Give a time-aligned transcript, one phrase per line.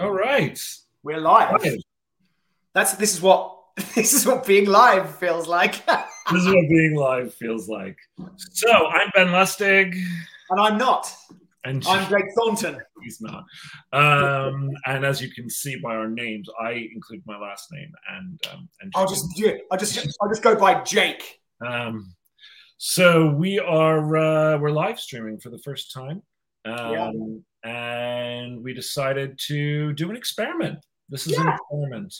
[0.00, 0.58] All right.
[1.02, 1.62] We're live.
[2.72, 3.54] That's this is what
[3.94, 5.82] this is what being live feels like.
[6.32, 7.98] This is what being live feels like.
[8.38, 10.00] So I'm Ben Lustig,
[10.50, 11.12] and I'm not.
[11.64, 12.78] and I'm Greg Thornton.
[13.02, 13.44] he's not.
[13.92, 18.38] Um, and as you can see by our names, I include my last name and
[18.52, 19.66] um, and I'll just do it.
[19.72, 21.40] I'll just I'll just go by Jake.
[21.66, 22.14] Um,
[22.78, 26.22] so we are uh, we're live streaming for the first time,
[26.64, 27.08] Yeah.
[27.08, 30.78] um, and we decided to do an experiment.
[31.08, 32.14] This is an experiment.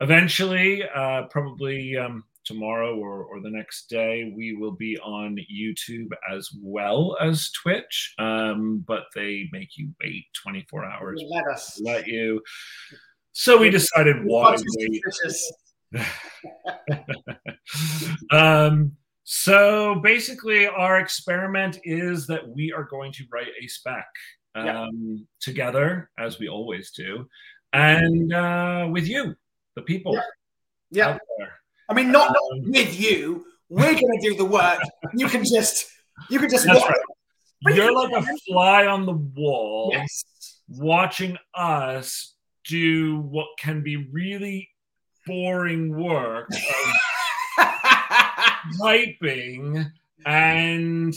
[0.00, 6.08] Eventually, uh, probably um, tomorrow or, or the next day, we will be on YouTube
[6.32, 8.14] as well as Twitch.
[8.18, 11.22] Um, but they make you wait 24 hours.
[11.28, 11.80] Let us.
[11.82, 12.42] Let you.
[13.32, 15.02] So we decided why wait
[18.30, 18.92] um,
[19.34, 24.04] so basically, our experiment is that we are going to write a spec
[24.54, 25.24] um, Yeah.
[25.40, 27.26] together, as we always do,
[27.72, 29.34] and uh, with you,
[29.74, 30.20] the people
[30.90, 31.08] Yeah.
[31.12, 31.54] out there.
[31.88, 33.46] I mean, not, not Um, with you.
[33.70, 34.80] We're gonna do the work.
[35.14, 35.90] You can just
[36.28, 36.94] you can just right.
[37.74, 40.60] You're like a fly on the wall, Yes.
[40.68, 42.34] watching us
[42.68, 44.68] do what can be really
[45.26, 46.96] boring work of
[48.80, 49.90] typing
[50.26, 51.14] and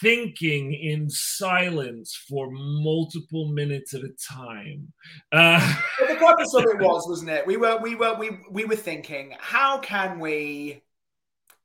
[0.00, 4.92] thinking in silence for multiple minutes at a time.
[5.30, 7.46] Uh, the purpose of it was, wasn't it?
[7.46, 10.82] We were, we were, we we were thinking, how can we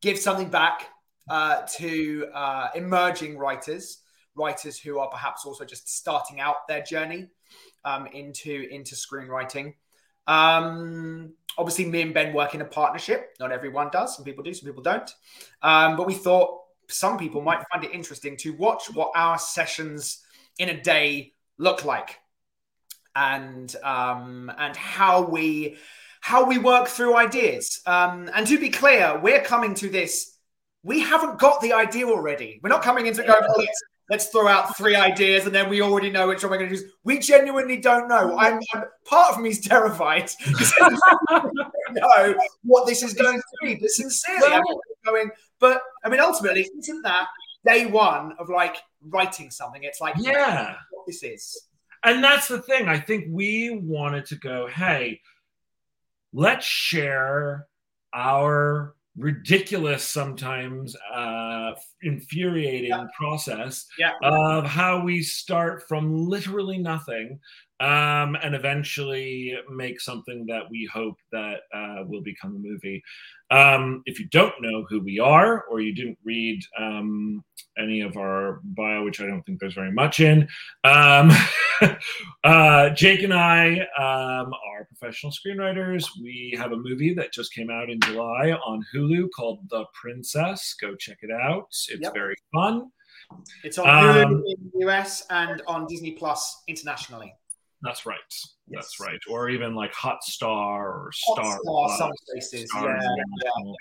[0.02, 0.90] give something back
[1.30, 4.00] uh, to uh, emerging writers,
[4.36, 7.28] writers who are perhaps also just starting out their journey
[7.86, 9.74] um, into into screenwriting.
[10.28, 13.36] Um, obviously, me and Ben work in a partnership.
[13.40, 14.16] Not everyone does.
[14.16, 14.54] Some people do.
[14.54, 15.10] Some people don't.
[15.62, 20.24] Um, but we thought some people might find it interesting to watch what our sessions
[20.60, 22.20] in a day look like
[23.16, 25.78] and um, and how we
[26.22, 27.82] how we work through ideas.
[27.86, 30.38] Um, and to be clear, we're coming to this.
[30.84, 32.60] We haven't got the idea already.
[32.62, 33.42] We're not coming into going.
[33.42, 36.58] "Oh, let's, let's throw out three ideas and then we already know which one we're
[36.58, 36.92] going to use.
[37.04, 38.38] We genuinely don't know.
[38.38, 40.30] I'm, I'm part of me is terrified.
[40.54, 40.90] 'cause I
[41.30, 43.76] don't know what this is going to be.
[43.76, 44.64] But sincerely, I'm
[45.06, 45.30] going.
[45.60, 47.28] But I mean, ultimately, isn't that
[47.66, 49.84] day one of like writing something?
[49.84, 50.76] It's like yeah.
[50.92, 51.68] what this is.
[52.04, 52.88] And that's the thing.
[52.88, 55.20] I think we wanted to go, hey,
[56.32, 57.68] let's share
[58.14, 61.72] our ridiculous, sometimes uh,
[62.04, 63.06] infuriating Yeah.
[63.18, 64.14] process Yeah.
[64.22, 67.40] of how we start from literally nothing
[67.80, 73.04] um, and eventually make something that we hope that uh, will become a movie.
[73.52, 77.44] Um, if you don't know who we are, or you didn't read um,
[77.78, 80.48] any of our bio, which I don't think there's very much in,
[80.84, 81.32] um,
[82.44, 86.06] uh, Jake and I um, are professional screenwriters.
[86.22, 90.76] We have a movie that just came out in July on Hulu called The Princess.
[90.82, 91.68] Go check it out.
[91.70, 92.14] It's Yep.
[92.14, 92.92] very fun.
[93.64, 97.34] It's on Um, Hulu in the US and on Disney Plus internationally.
[97.82, 98.18] That's right.
[98.30, 98.44] Yes.
[98.70, 99.20] That's right.
[99.30, 101.10] Or even like or Star.
[101.12, 103.76] Hotstar, Plus, some places, Star yeah, International.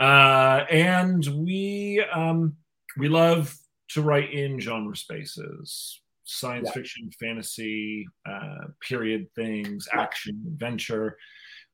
[0.00, 2.56] Uh, and we um,
[2.96, 3.54] we love
[3.90, 6.72] to write in genre spaces, science Yeah.
[6.72, 10.02] fiction, fantasy, uh, period things, Yeah.
[10.02, 11.18] action, adventure.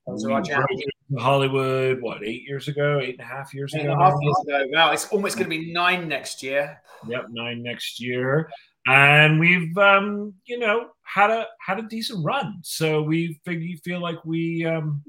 [0.06, 0.64] Those We are our jams.
[0.66, 3.92] broke into Hollywood, what eight years ago, eight and a half years Eight ago.
[3.92, 4.66] and a half years ago.
[4.70, 6.82] Wow, it's almost going to be nine next year.
[7.08, 8.50] Yep, nine next year.
[8.86, 12.58] And we've um, you know, had a had a decent run.
[12.62, 15.02] So we figure feel like we um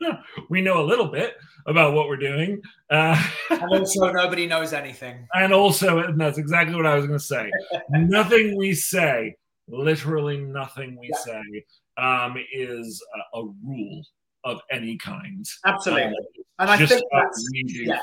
[0.50, 1.34] we know a little bit
[1.66, 2.60] about what we're doing.
[2.90, 3.16] Uh,
[3.50, 5.26] And also, nobody knows anything.
[5.34, 7.50] and also and that's exactly what I was gonna say.
[7.90, 9.36] nothing we say,
[9.68, 11.18] literally nothing we Yeah.
[11.24, 11.64] say,
[11.96, 13.02] um, is
[13.34, 14.02] a, a rule
[14.44, 15.46] of any kind.
[15.64, 16.04] Absolutely.
[16.04, 16.12] Uh,
[16.58, 18.00] And I think that's yeah.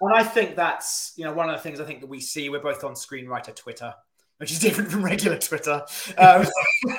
[0.00, 2.48] and I think that's you know one of the things I think that we see.
[2.48, 3.92] We're both on screenwriter Twitter,
[4.38, 5.82] which is different from regular Twitter,
[6.18, 6.46] um,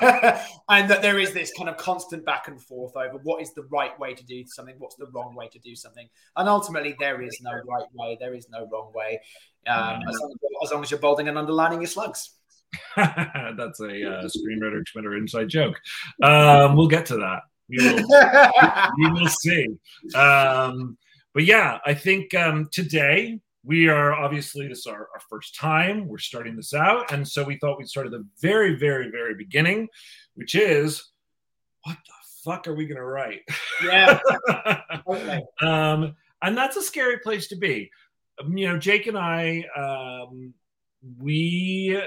[0.68, 3.62] and that there is this kind of constant back and forth over what is the
[3.70, 7.22] right way to do something, what's the wrong way to do something, and ultimately there
[7.22, 9.20] is no right way, there is no wrong way,
[9.66, 12.34] um, as, long as, as long as you're bolding and underlining your slugs.
[12.96, 15.78] That's a uh, screenwriter Twitter inside joke.
[16.22, 17.42] Um, we'll get to that.
[17.68, 17.96] We will,
[18.98, 19.68] we will see.
[20.14, 20.96] Um,
[21.34, 26.08] but yeah, I think um, today we are obviously this is our, our first time.
[26.08, 29.34] We're starting this out, and so we thought we'd start at the very, very, very
[29.34, 29.88] beginning,
[30.34, 31.10] which is
[31.84, 32.12] what the
[32.42, 33.42] fuck are we gonna write?
[33.84, 34.20] yeah,
[35.06, 35.42] totally.
[35.60, 37.90] um, and that's a scary place to be.
[38.42, 40.54] Um, you know, Jake and I, um,
[41.18, 42.00] we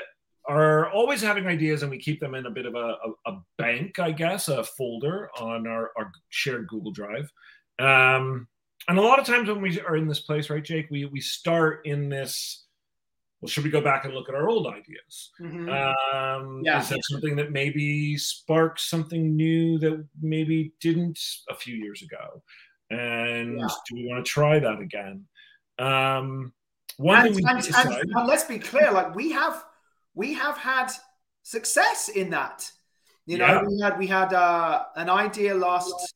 [0.48, 2.96] are always having ideas, and we keep them in a bit of a,
[3.28, 7.32] a, a bank, I guess, a folder on our, our shared Google Drive.
[7.78, 8.48] Um,
[8.88, 11.20] and a lot of times when we are in this place, right, Jake, we we
[11.20, 12.66] start in this.
[13.40, 15.32] Well, should we go back and look at our old ideas?
[15.40, 15.68] Mm-hmm.
[15.68, 16.80] Um, yeah.
[16.80, 21.20] Is that something that maybe sparks something new that maybe didn't
[21.50, 22.44] a few years ago?
[22.92, 23.68] And yeah.
[23.90, 25.26] do we want to try that again?
[25.80, 26.54] Um,
[26.98, 29.64] one and, thing we and, decide, and, and let's be clear, like we have
[30.14, 30.92] we have had
[31.42, 32.72] success in that.
[33.26, 33.64] You know, yeah.
[33.64, 36.14] we had we had uh, an idea last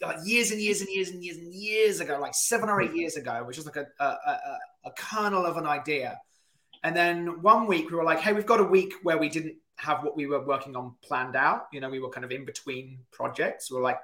[0.00, 2.94] like years and years and years and years and years ago, like seven or eight
[2.94, 6.18] years ago, which was like a, a, a, a kernel of an idea.
[6.84, 9.56] And then one week we were like, hey, we've got a week where we didn't
[9.76, 11.66] have what we were working on planned out.
[11.72, 13.70] You know, we were kind of in between projects.
[13.70, 13.98] We were like,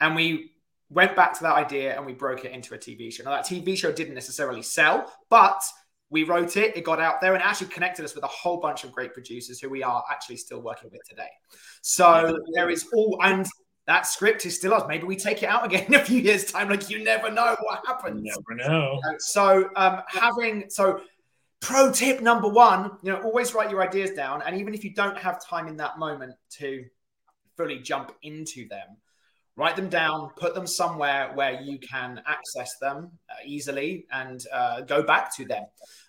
[0.00, 0.52] and we
[0.88, 3.24] went back to that idea and we broke it into a TV show.
[3.24, 5.62] Now, that TV show didn't necessarily sell, but
[6.10, 8.82] we wrote it, it got out there, and actually connected us with a whole bunch
[8.82, 11.28] of great producers who we are actually still working with today.
[11.82, 13.46] So there is all, and
[13.90, 14.84] that script is still us.
[14.86, 16.68] Maybe we take it out again in a few years' time.
[16.68, 18.24] Like you never know what happens.
[18.24, 19.00] You never know.
[19.18, 21.00] So um, having so
[21.58, 24.94] pro tip number one, you know, always write your ideas down, and even if you
[24.94, 26.84] don't have time in that moment to
[27.56, 28.96] fully jump into them,
[29.56, 34.82] write them down, put them somewhere where you can access them uh, easily, and uh,
[34.82, 35.64] go back to them.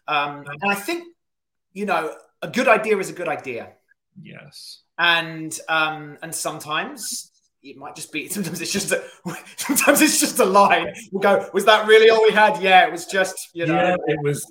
[0.08, 1.08] Um, and I think
[1.74, 2.14] you know
[2.44, 3.70] a good idea is a good idea.
[4.22, 4.84] Yes.
[5.00, 7.31] And um, and sometimes
[7.64, 9.04] it might just be sometimes it's just a
[9.58, 12.92] sometimes it's just a line we'll go was that really all we had yeah it
[12.92, 14.46] was just you know yeah, it was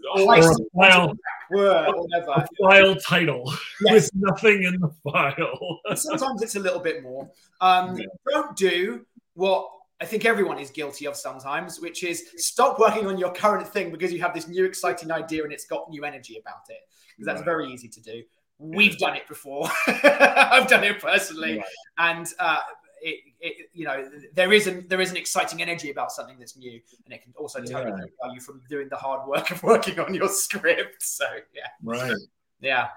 [0.77, 1.13] file
[1.51, 3.53] word or whatever file title
[3.83, 3.93] yes.
[3.95, 7.29] with nothing in the file sometimes it's a little bit more
[7.61, 8.07] um, yeah.
[8.31, 9.05] don't do
[9.35, 9.69] what
[10.03, 13.91] I think everyone is guilty of sometimes, which is stop working on your current thing
[13.91, 16.79] because you have this new exciting idea and it's got new energy about it.
[17.11, 17.45] Because that's right.
[17.45, 18.23] very easy to do.
[18.59, 19.71] We've done it before.
[19.87, 21.67] I've done it personally, right.
[21.97, 22.61] and uh,
[23.03, 26.57] it, it, you know there is an there is an exciting energy about something that's
[26.57, 27.97] new, and it can also tell yeah.
[28.33, 31.03] you from doing the hard work of working on your script.
[31.03, 31.25] So
[31.55, 32.13] yeah, right,
[32.61, 32.89] yeah.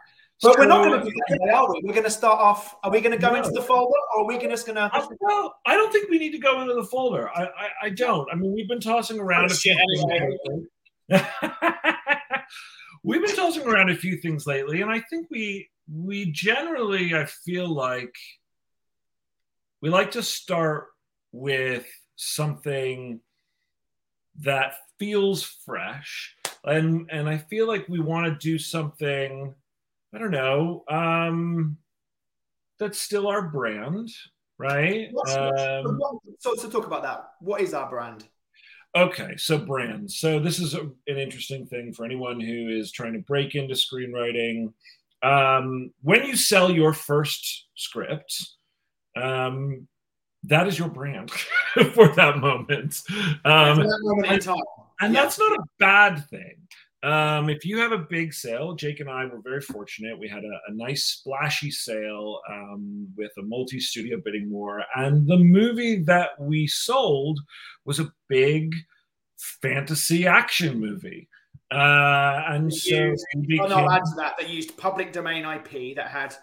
[0.42, 1.82] But so, we're not going to do that today, are we?
[1.86, 2.76] We're going to start off.
[2.84, 3.38] Are we going to go no.
[3.38, 4.92] into the folder, or are we just going to?
[5.22, 7.30] Well, I don't think we need to go into the folder.
[7.30, 8.28] I, I, I don't.
[8.32, 9.76] I mean, we've been tossing around a few
[10.10, 10.68] things.
[13.04, 17.26] we've been tossing around a few things lately, and I think we we generally, I
[17.26, 18.16] feel like
[19.84, 20.88] we like to start
[21.32, 21.86] with
[22.16, 23.20] something
[24.40, 29.54] that feels fresh and and i feel like we want to do something
[30.16, 31.78] i don't know um
[32.80, 34.10] that's still our brand
[34.58, 35.10] right?
[35.30, 36.00] Um,
[36.40, 37.24] so to talk about that.
[37.40, 38.26] What is our brand?
[38.96, 40.12] Okay so brand.
[40.12, 43.74] So this is a, an interesting thing for anyone who is trying to break into
[43.74, 44.72] screenwriting.
[45.24, 48.36] Um, when you sell your first script
[49.16, 49.88] um,
[50.44, 51.32] that is your brand
[51.94, 53.02] for that moment.
[53.46, 54.58] Um, that moment and,
[55.02, 56.58] and that's not a bad thing.
[57.04, 60.18] Um, if you have a big sale, Jake and I were very fortunate.
[60.18, 64.84] We had a, a nice splashy sale um, with a multi studio bidding war.
[64.96, 67.42] And the movie that we sold
[67.84, 68.74] was a big
[69.38, 71.28] fantasy action movie.
[71.70, 75.44] Uh, and they so, used, became, oh no, add to that, they used public domain
[75.44, 76.34] IP that had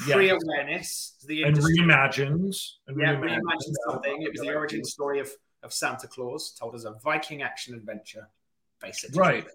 [0.00, 1.74] pre-awareness, the industry.
[1.78, 2.56] and reimagines.
[2.86, 4.22] And yeah, reimagined something.
[4.22, 5.30] It was the origin story of
[5.62, 8.28] of Santa Claus, told as a Viking action adventure,
[8.80, 9.18] basically.
[9.18, 9.46] Right,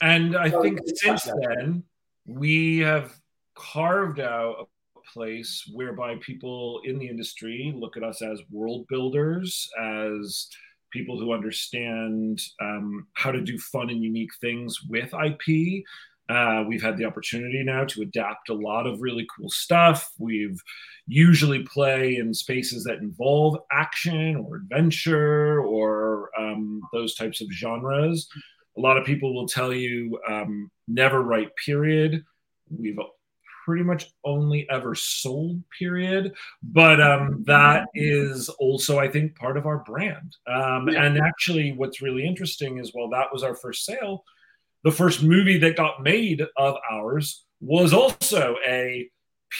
[0.00, 1.82] and I so think since then
[2.26, 3.12] we have
[3.54, 9.68] carved out a place whereby people in the industry look at us as world builders,
[9.80, 10.48] as
[10.92, 15.82] people who understand um, how to do fun and unique things with IP,
[16.32, 20.10] uh, we've had the opportunity now to adapt a lot of really cool stuff.
[20.18, 20.60] We've
[21.06, 28.28] usually play in spaces that involve action or adventure or um, those types of genres.
[28.76, 32.24] A lot of people will tell you um, never write period.
[32.70, 32.98] We've
[33.64, 36.34] pretty much only ever sold period
[36.64, 41.04] but um, that is also i think part of our brand um, yeah.
[41.04, 44.24] and actually what's really interesting is well that was our first sale
[44.84, 49.08] the first movie that got made of ours was also a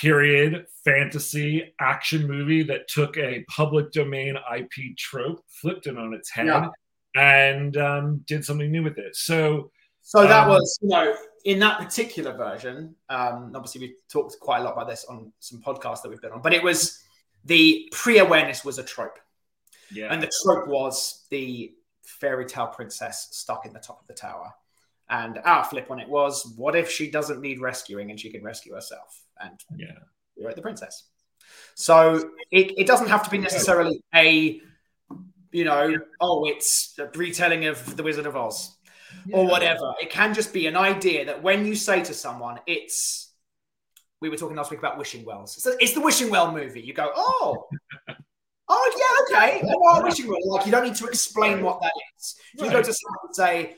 [0.00, 6.30] period fantasy action movie that took a public domain IP trope, flipped it on its
[6.30, 6.68] head, yeah.
[7.14, 9.14] and um, did something new with it.
[9.14, 11.14] So, so that um, was you know
[11.44, 12.96] in that particular version.
[13.08, 16.32] Um, obviously, we've talked quite a lot about this on some podcasts that we've been
[16.32, 16.98] on, but it was
[17.44, 19.18] the pre-awareness was a trope,
[19.92, 24.14] yeah, and the trope was the fairy tale princess stuck in the top of the
[24.14, 24.52] tower
[25.12, 28.42] And our flip on it was, what if she doesn't need rescuing and she can
[28.42, 29.22] rescue herself?
[29.38, 29.92] And yeah,
[30.42, 31.04] wrote the princess.
[31.74, 34.58] So it, it doesn't have to be necessarily a,
[35.50, 38.74] you know, oh, it's a retelling of The Wizard of Oz
[39.26, 39.36] yeah.
[39.36, 39.92] or whatever.
[40.00, 43.34] It can just be an idea that when you say to someone, it's,
[44.22, 45.62] we were talking last week about wishing wells.
[45.62, 46.80] So it's the wishing well movie.
[46.80, 47.66] You go, oh,
[48.68, 49.62] oh yeah, okay.
[49.62, 50.38] Oh, wishing well.
[50.46, 52.36] Like you don't need to explain what that is.
[52.54, 53.76] If you go to someone and say,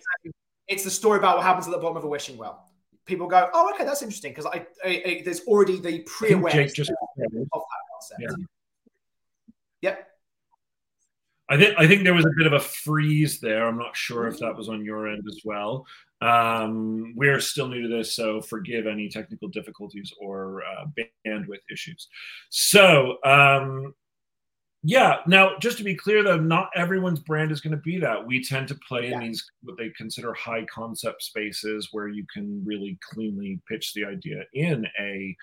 [0.68, 2.68] it's the story about what happens at the bottom of a wishing well.
[3.06, 6.86] People go, oh, okay, that's interesting because I, I, I, there's already the pre-awareness of
[6.86, 7.46] that
[7.92, 8.20] concept.
[8.20, 8.30] Yeah.
[9.82, 10.08] Yep.
[11.50, 13.68] I think I think there was a bit of a freeze there.
[13.68, 15.84] I'm not sure if that was on your end as well.
[16.22, 20.86] Um, we're still new to this, so forgive any technical difficulties or uh,
[21.26, 22.08] bandwidth issues.
[22.48, 23.94] So, um,
[24.86, 25.16] yeah.
[25.26, 28.24] Now, just to be clear, though, not everyone's brand is going to be that.
[28.24, 29.16] We tend to play yeah.
[29.16, 34.04] in these what they consider high concept spaces where you can really cleanly pitch the
[34.04, 35.34] idea in a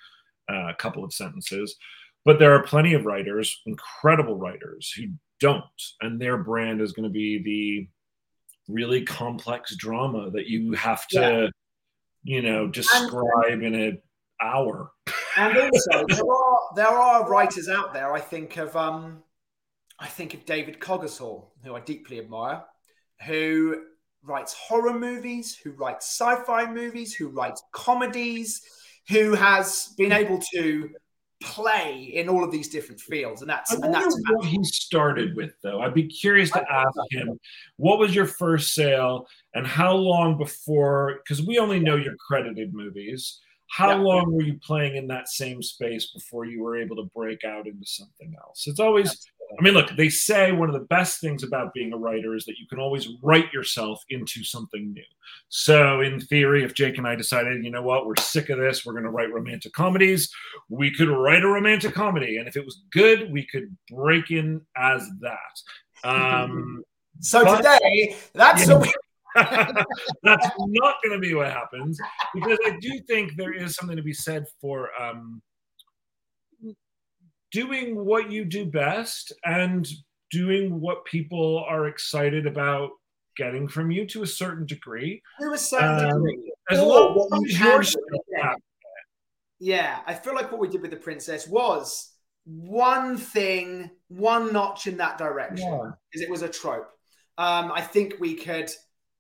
[0.48, 1.76] uh, couple of sentences.
[2.24, 5.08] But there are plenty of writers, incredible writers, who
[5.40, 5.64] don't,
[6.02, 7.88] and their brand is going to be the
[8.72, 11.48] really complex drama that you have to, yeah.
[12.24, 14.02] you know, describe in an
[14.40, 14.92] hour.
[15.36, 18.14] And also, there are there are writers out there.
[18.14, 19.24] I think of um,
[20.02, 22.64] I think of David Coggeshall, who I deeply admire,
[23.26, 23.84] who
[24.24, 28.62] writes horror movies, who writes sci-fi movies, who writes comedies,
[29.10, 30.90] who has been able to
[31.42, 35.54] play in all of these different fields, and that's and that's what he started with.
[35.62, 37.40] Though I'd be curious to ask him,
[37.78, 41.20] what was your first sale, and how long before?
[41.24, 43.40] Because we only know your credited movies.
[43.68, 44.04] How yeah.
[44.04, 47.68] long were you playing in that same space before you were able to break out
[47.68, 48.68] into something else?
[48.68, 49.26] It's always
[49.58, 52.46] I mean, look, they say one of the best things about being a writer is
[52.46, 55.04] that you can always write yourself into something new.
[55.50, 58.86] So, in theory, if Jake and I decided, you know what, we're sick of this,
[58.86, 60.32] we're going to write romantic comedies,
[60.70, 62.38] we could write a romantic comedy.
[62.38, 66.08] And if it was good, we could break in as that.
[66.08, 66.84] Um,
[67.20, 68.82] so, but, today, that's yeah.
[70.24, 71.98] that's not going to be what happens
[72.34, 75.42] because I do think there is something to be said for um,
[77.52, 79.88] doing what you do best and
[80.32, 82.92] doing what people are excited about
[83.38, 85.22] getting from you to a certain degree.
[85.42, 86.52] To a certain um, degree.
[86.70, 88.56] As long as you're
[89.64, 92.12] yeah, I feel like what we did with the princess was
[92.46, 96.24] one thing, one notch in that direction, because yeah.
[96.24, 96.90] it was a trope.
[97.38, 98.72] Um, I think we could,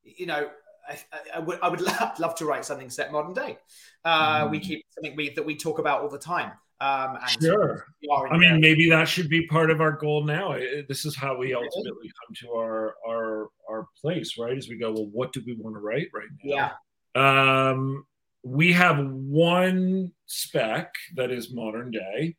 [0.03, 0.49] you know,
[0.89, 1.81] I, I, I would, I would
[2.19, 3.59] love to write something set modern day.
[4.03, 4.51] Uh, mm.
[4.51, 6.53] We keep something we, that we talk about all the time.
[6.81, 7.85] Um, sure.
[8.31, 10.57] I mean, maybe that should be part of our goal now.
[10.89, 14.57] This is how we ultimately come to our our our place, right?
[14.57, 16.71] As we go, well, what do we want to write right now?
[17.15, 17.69] Yeah.
[17.69, 18.03] Um,
[18.43, 22.35] we have one spec that is modern day,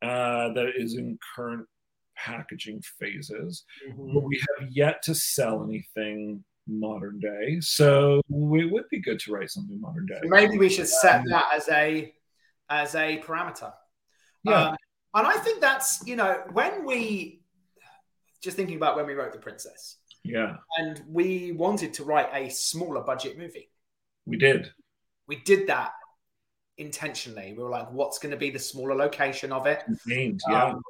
[0.00, 1.66] uh, that is in current
[2.16, 4.14] packaging phases, mm-hmm.
[4.14, 7.60] but we have yet to sell anything modern day.
[7.60, 10.20] So it would be good to write something modern day.
[10.24, 12.14] maybe we should set that as a
[12.70, 13.70] as a parameter.
[14.44, 14.68] Yeah.
[14.68, 14.76] Um,
[15.14, 17.42] and I think that's, you know, when we,
[18.42, 19.98] just thinking about when we wrote The Princess.
[20.24, 20.56] Yeah.
[20.78, 23.70] And we wanted to write a smaller budget movie.
[24.26, 24.70] We did.
[25.26, 25.92] We did that
[26.78, 27.54] intentionally.
[27.56, 29.82] We were like, what's going to be the smaller location of it?
[30.06, 30.64] Yeah.
[30.64, 30.82] Um,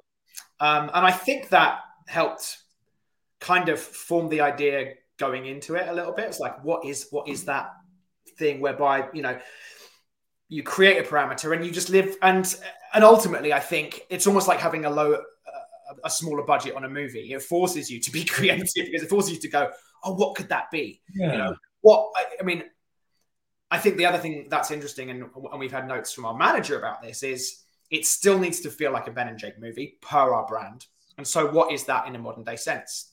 [0.61, 2.59] um, and I think that helped
[3.41, 6.27] kind of form the idea going into it a little bit.
[6.27, 7.73] It's like, what is what is that
[8.39, 9.39] thing whereby you know
[10.53, 12.57] you create a parameter and you just live and
[12.95, 15.19] and ultimately i think it's almost like having a low
[16.05, 17.33] a smaller budget on a movie.
[17.33, 19.71] It forces you to be creative because it forces you to go
[20.05, 21.01] oh what could that be?
[21.15, 21.33] Yeah.
[21.33, 22.63] you know what I, I, mean
[23.71, 26.79] i think the other thing that's interesting and, and we've had notes from our manager
[26.79, 30.33] about this is it still needs to feel like a ben and jake movie per
[30.33, 30.87] our brand.
[31.19, 33.13] And so what is that in a modern day sense?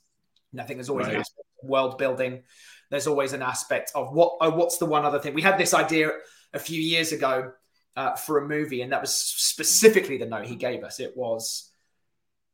[0.51, 1.15] And i think there's always right.
[1.15, 2.43] an aspect of world building.
[2.89, 5.33] There's always an aspect of what oh, what's the one other thing?
[5.33, 6.11] We had this idea
[6.53, 7.51] a few years ago
[7.95, 10.99] uh, for a movie, and that was specifically the note he gave us.
[10.99, 11.69] It was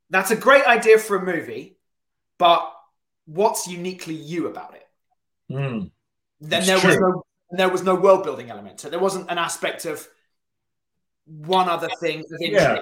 [0.09, 1.77] that's a great idea for a movie,
[2.37, 2.71] but
[3.25, 4.87] what's uniquely you about it?
[5.51, 5.91] Mm,
[6.41, 6.89] then there true.
[6.89, 8.79] was no there was no world building element.
[8.79, 10.07] So there wasn't an aspect of
[11.25, 12.23] one other thing.
[12.39, 12.79] Yeah.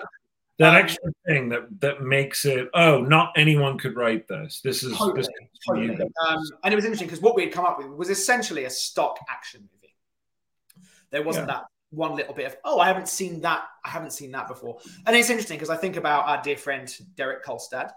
[0.60, 4.84] That um, extra thing that that makes it oh not anyone could write this this
[4.84, 5.30] is, totally, this
[5.68, 5.90] totally.
[6.28, 8.70] Um, and it was interesting because what we had come up with was essentially a
[8.70, 9.83] stock action movie
[11.14, 11.54] there wasn't yeah.
[11.54, 14.80] that one little bit of oh I haven't seen that I haven't seen that before.
[15.06, 17.92] And it's interesting because I think about our dear friend Derek Kolstad,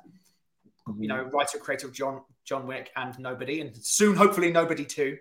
[0.87, 1.02] mm-hmm.
[1.02, 5.16] you know, writer creator of John John Wick and Nobody, and soon hopefully Nobody too.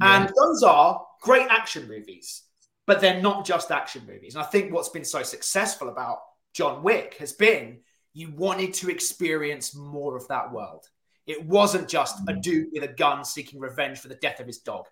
[0.00, 0.16] Yeah.
[0.22, 2.42] And those are great action movies,
[2.86, 4.34] but they're not just action movies.
[4.34, 6.18] And I think what's been so successful about
[6.54, 7.80] John Wick has been
[8.14, 10.86] you wanted to experience more of that world.
[11.26, 12.42] It wasn't just a mm.
[12.42, 14.86] dude with a gun seeking revenge for the death of his dog.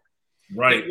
[0.54, 0.84] Right.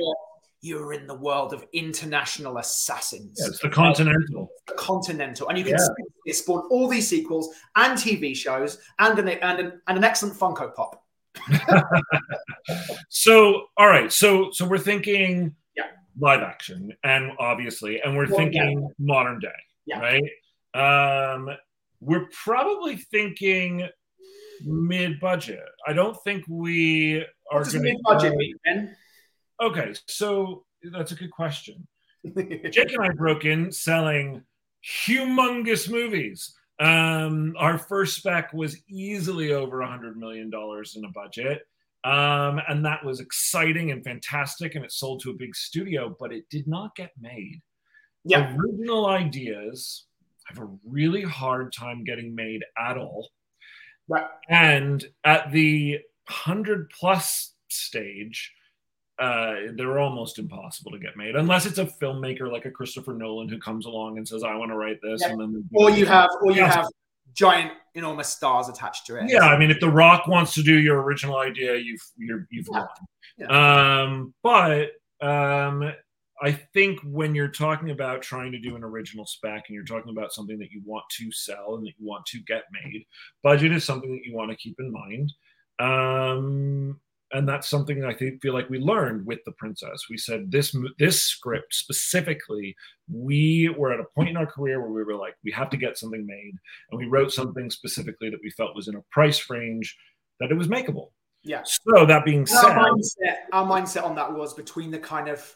[0.66, 3.38] You were in the world of international assassins.
[3.40, 4.50] Yeah, it's the Continental.
[4.68, 5.48] The Continental.
[5.48, 5.88] And you can yeah.
[6.26, 10.38] it spawned all these sequels and TV shows and an, and an, and an excellent
[10.38, 11.04] Funko Pop.
[13.10, 14.12] so, all right.
[14.12, 15.84] So, so we're thinking yeah.
[16.20, 18.88] live action, and obviously, and we're well, thinking yeah.
[18.98, 19.50] modern day,
[19.86, 20.20] yeah.
[20.74, 21.34] right?
[21.36, 21.50] Um,
[22.00, 23.88] we're probably thinking
[24.64, 25.60] mid-budget.
[25.86, 28.96] I don't think we are going to mid-budget mean, Ben?
[29.62, 31.88] Okay, so that's a good question.
[32.26, 34.44] Jake and I broke in selling
[34.84, 36.54] humongous movies.
[36.80, 41.62] Um, our first spec was easily over a hundred million dollars in a budget.
[42.04, 46.32] Um, and that was exciting and fantastic, and it sold to a big studio, but
[46.32, 47.62] it did not get made.
[48.24, 48.56] Yeah.
[48.56, 50.06] Original ideas
[50.46, 53.30] have a really hard time getting made at all.
[54.08, 54.28] Right.
[54.50, 55.94] And at the
[56.28, 58.52] 100 plus stage,
[59.20, 63.48] uh, they're almost impossible to get made unless it's a filmmaker like a Christopher Nolan
[63.48, 65.32] who comes along and says, "I want to write this," yeah.
[65.32, 66.74] and then or you have or you yeah.
[66.74, 66.88] have
[67.34, 69.30] giant enormous stars attached to it.
[69.30, 72.68] Yeah, I mean, if The Rock wants to do your original idea, you've you're, you've
[72.72, 72.88] yeah.
[73.48, 73.52] won.
[73.52, 74.92] Um, but
[75.22, 75.94] um,
[76.42, 80.12] I think when you're talking about trying to do an original spec and you're talking
[80.12, 83.06] about something that you want to sell and that you want to get made,
[83.44, 85.34] budget is something that you want to keep in mind.
[85.80, 87.00] Um,
[87.32, 90.06] and that's something I think feel like we learned with the princess.
[90.10, 92.76] We said this this script specifically,
[93.12, 95.78] we were at a point in our career where we were like, we have to
[95.78, 96.54] get something made,
[96.92, 99.98] and we wrote something specifically that we felt was in a price range
[100.40, 101.10] that it was makeable.
[101.44, 101.62] Yeah.
[101.64, 105.56] So that being said, our mindset, our mindset on that was between the kind of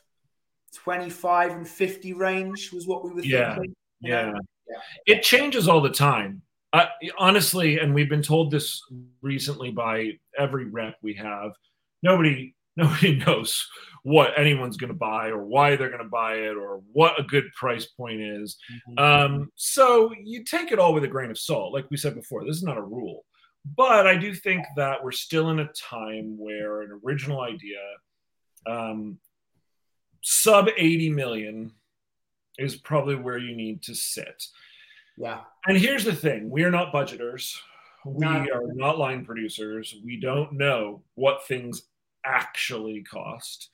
[0.75, 3.75] 25 and 50 range was what we were yeah, thinking.
[4.01, 4.33] Yeah.
[4.67, 5.15] yeah.
[5.15, 6.43] It changes all the time.
[6.71, 6.85] Uh,
[7.17, 8.83] honestly, and we've been told this
[9.21, 11.51] recently by every rep we have.
[12.03, 13.67] Nobody, nobody knows
[14.03, 17.23] what anyone's going to buy or why they're going to buy it or what a
[17.23, 18.57] good price point is.
[18.91, 18.99] Mm-hmm.
[18.99, 21.73] Um, so you take it all with a grain of salt.
[21.73, 23.25] Like we said before, this is not a rule,
[23.75, 27.79] but I do think that we're still in a time where an original idea
[28.65, 29.19] um,
[30.21, 31.71] sub 80 million
[32.57, 34.43] is probably where you need to sit.
[35.19, 35.41] Yeah.
[35.67, 37.53] And here's the thing we are not budgeters,
[38.05, 38.49] we not.
[38.49, 39.93] are not line producers.
[40.03, 41.83] We don't know what things
[42.25, 43.69] actually cost.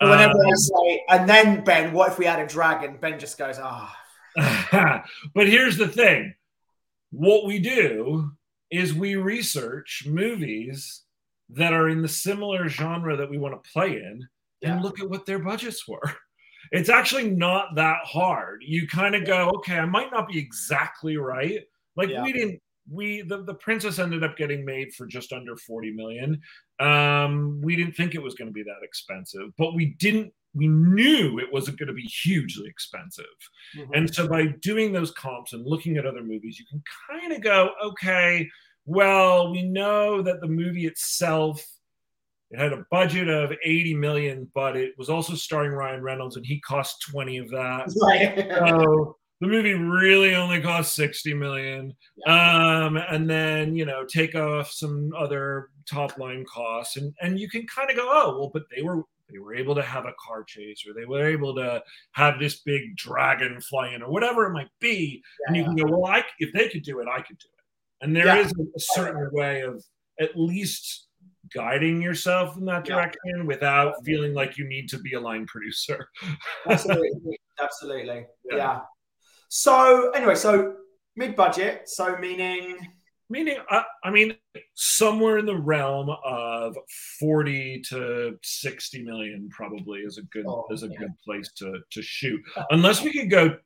[0.00, 2.98] Whenever um, I say, and then Ben, what if we had a dragon?
[3.00, 3.96] Ben just goes, ah.
[4.38, 4.98] Oh.
[5.34, 6.34] but here's the thing
[7.10, 8.32] what we do
[8.70, 11.02] is we research movies
[11.50, 14.26] that are in the similar genre that we want to play in
[14.62, 14.72] yeah.
[14.72, 16.00] and look at what their budgets were.
[16.72, 18.64] It's actually not that hard.
[18.66, 21.60] You kind of go, okay, I might not be exactly right.
[21.96, 22.22] Like yeah.
[22.22, 26.40] we didn't we the, the princess ended up getting made for just under 40 million.
[26.80, 30.66] Um, we didn't think it was going to be that expensive, but we didn't we
[30.68, 33.24] knew it wasn't going to be hugely expensive.
[33.76, 33.94] Mm-hmm.
[33.94, 37.40] And so by doing those comps and looking at other movies, you can kind of
[37.40, 38.50] go, okay,
[38.84, 41.64] well, we know that the movie itself
[42.52, 46.44] it had a budget of 80 million, but it was also starring Ryan Reynolds, and
[46.44, 47.92] he cost 20 of that.
[48.02, 48.46] Right.
[48.68, 51.94] so the movie really only cost 60 million.
[52.26, 52.84] Yeah.
[52.84, 57.48] Um, and then, you know, take off some other top line costs, and, and you
[57.48, 60.12] can kind of go, oh, well, but they were they were able to have a
[60.20, 64.52] car chase or they were able to have this big dragon flying or whatever it
[64.52, 65.22] might be.
[65.40, 65.46] Yeah.
[65.46, 68.04] And you can go, well, I, if they could do it, I could do it.
[68.04, 68.40] And there yeah.
[68.40, 69.82] is a certain way of
[70.20, 71.06] at least
[71.54, 73.42] guiding yourself in that direction yeah.
[73.44, 76.08] without feeling like you need to be a line producer.
[76.68, 77.38] Absolutely.
[77.62, 78.26] Absolutely.
[78.44, 78.56] Yeah.
[78.56, 78.80] yeah.
[79.48, 80.76] So anyway, so
[81.16, 82.78] mid-budget, so meaning
[83.32, 84.36] meaning I, I, mean
[84.74, 86.76] somewhere in the realm of
[87.18, 90.98] 40 to 60 million probably is a good oh, is a yeah.
[90.98, 93.56] good place to to shoot unless we could go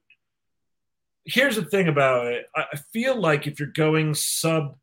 [1.24, 4.76] here's the thing about it i feel like if you're going sub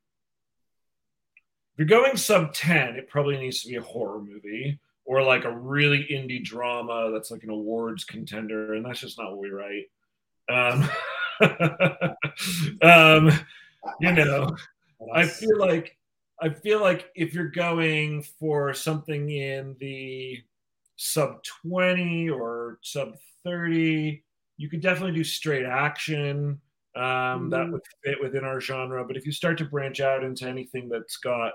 [1.73, 5.43] if you're going sub 10, it probably needs to be a horror movie or like
[5.43, 9.49] a really indie drama that's like an awards contender, and that's just not what we
[9.49, 9.89] write.
[10.49, 10.89] Um,
[12.81, 13.31] um,
[13.99, 14.55] you know,
[15.13, 15.97] I feel like
[16.39, 20.43] I feel like if you're going for something in the
[20.95, 24.23] sub 20 or sub 30,
[24.57, 26.59] you could definitely do straight action.
[26.95, 27.49] Um, mm-hmm.
[27.49, 29.05] That would fit within our genre.
[29.05, 31.53] But if you start to branch out into anything that's got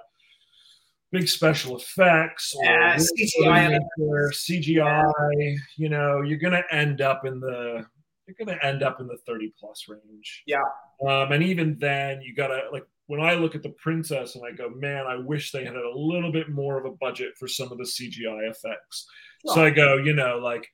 [1.10, 3.78] big special effects Yeah, or CGI.
[4.00, 7.86] or CGI, you know, you're gonna end up in the
[8.26, 10.42] you're gonna end up in the 30 plus range.
[10.46, 10.58] Yeah.
[11.06, 14.50] Um, and even then, you gotta like when I look at the princess and I
[14.50, 17.72] go, man, I wish they had a little bit more of a budget for some
[17.72, 19.06] of the CGI effects.
[19.46, 20.66] So I go, you know, like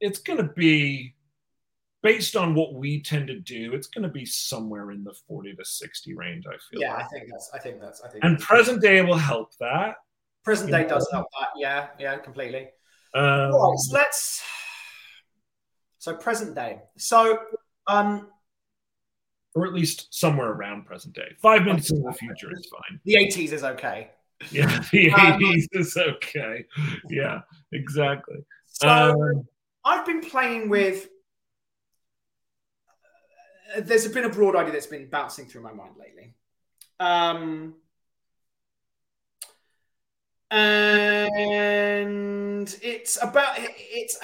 [0.00, 1.15] it's gonna be
[2.06, 5.64] based on what we tend to do, it's gonna be somewhere in the 40 to
[5.64, 7.04] 60 range, I feel Yeah, like.
[7.04, 7.50] I think that's.
[7.52, 8.00] I think that's.
[8.02, 8.22] I think.
[8.24, 9.96] And present day will help that.
[10.44, 10.88] present day Yeah.
[10.88, 11.48] does help that.
[11.56, 12.68] Yeah, yeah, completely.
[13.14, 14.42] Um, All right, so let's.
[15.98, 16.82] So present day.
[16.96, 17.40] So,
[17.88, 18.28] um,
[19.56, 21.30] or at least somewhere around present day.
[21.42, 23.00] Five minutes in the future is fine.
[23.04, 24.10] the eighties is okay.
[24.52, 26.64] Yeah, the Um, 80s is okay.
[27.10, 27.40] Yeah,
[27.72, 28.36] exactly.
[28.66, 29.48] So Um,
[29.84, 31.08] I've been playing with.
[33.80, 36.34] There's been a broad idea that's been bouncing through my mind lately.
[36.98, 37.74] Um,
[40.50, 41.58] and
[42.82, 44.18] it's about it's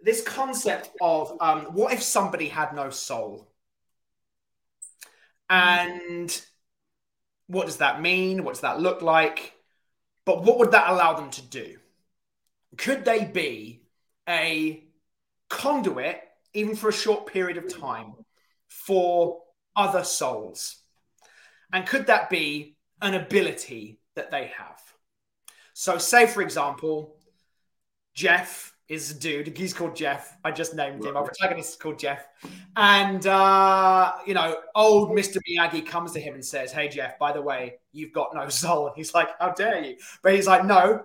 [0.00, 3.48] this concept of um, what if somebody had no soul?
[5.48, 6.42] And
[7.46, 8.44] what does that mean?
[8.44, 9.54] What does that look like?
[10.24, 11.78] But what would that allow them to do?
[12.76, 13.82] Could they be
[14.28, 14.82] a
[15.48, 16.20] conduit
[16.52, 18.14] even for a short period of time
[18.68, 19.40] for
[19.74, 20.76] other souls?
[21.72, 24.80] And could that be an ability that they have?
[25.74, 27.16] So say for example
[28.14, 29.56] jeff is a dude.
[29.58, 30.38] He's called jeff.
[30.44, 31.16] I just named him.
[31.16, 32.26] Our protagonist is called jeff.
[32.76, 37.32] And uh, you know old mr miyagi comes to him and says hey jeff by
[37.32, 38.86] the way you've got no soul.
[38.86, 39.96] And he's like how dare you?
[40.22, 41.04] But he's like no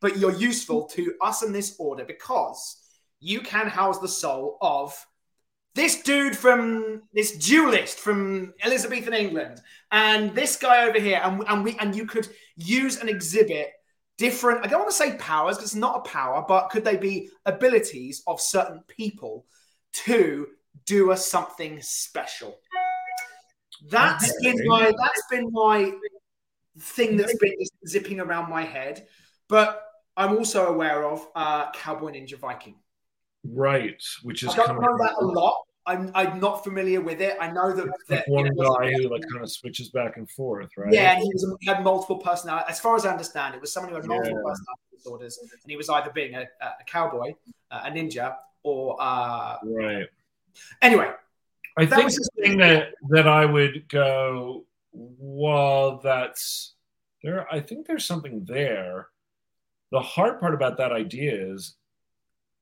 [0.00, 2.76] but you're useful to us in this order because
[3.20, 4.94] you can house the soul of
[5.76, 9.60] this dude from this duelist from Elizabethan England
[9.92, 13.68] and this guy over here, and, and we and you could use and exhibit
[14.16, 14.64] different.
[14.64, 17.28] I don't want to say powers because it's not a power, but could they be
[17.44, 19.44] abilities of certain people
[20.06, 20.46] to
[20.86, 22.58] do us something special?
[23.90, 25.92] That's been my that's been my
[26.78, 27.52] thing that's been
[27.86, 29.06] zipping around my head,
[29.46, 29.82] but
[30.16, 32.76] I'm also aware of uh, Cowboy Ninja Viking.
[33.44, 35.65] right, which is I don't know that a lot.
[35.86, 37.36] I'm, I'm not familiar with it.
[37.40, 40.70] I know that, like that one guy who like kind of switches back and forth,
[40.76, 40.92] right?
[40.92, 42.66] yeah, and he was he had multiple personalities.
[42.70, 44.50] As far as I understand, it was someone who had multiple Yeah.
[44.50, 47.34] personality disorders, and he was either being a, a cowboy,
[47.70, 50.06] uh, a ninja, or uh, Right.
[50.82, 51.12] anyway.
[51.78, 56.74] I That think the thing that that I would go, well, that's
[57.22, 57.46] there.
[57.52, 59.08] I think there's something there.
[59.92, 61.76] The hard part about that idea is,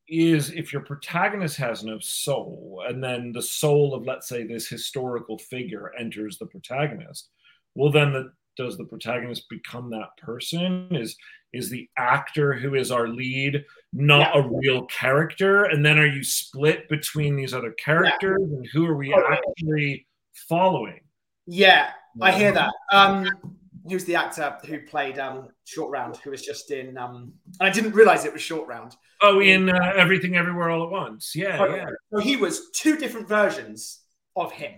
[0.08, 4.68] is if your protagonist has no soul, and then the soul of, let's say, this
[4.68, 7.30] historical figure enters the protagonist,
[7.74, 10.88] well, then the, does the protagonist become that person?
[10.94, 11.16] Is
[11.52, 15.64] is the actor who is our lead not a real character?
[15.64, 18.40] And then are you split between these other characters?
[18.40, 19.22] And who are we yeah.
[19.30, 20.06] actually
[20.48, 21.00] following?
[21.46, 21.90] Yeah,
[22.20, 22.72] I hear that.
[22.92, 23.53] Um,
[23.88, 26.16] who's the actor who played um, Short Round?
[26.18, 26.96] Who was just in?
[26.96, 28.94] Um, and I didn't realize it was Short Round.
[29.20, 31.32] Oh, in uh, Everything Everywhere All at Once.
[31.34, 31.76] Yeah, Okay.
[31.76, 31.86] yeah.
[32.12, 34.00] So he was two different versions
[34.36, 34.72] of him.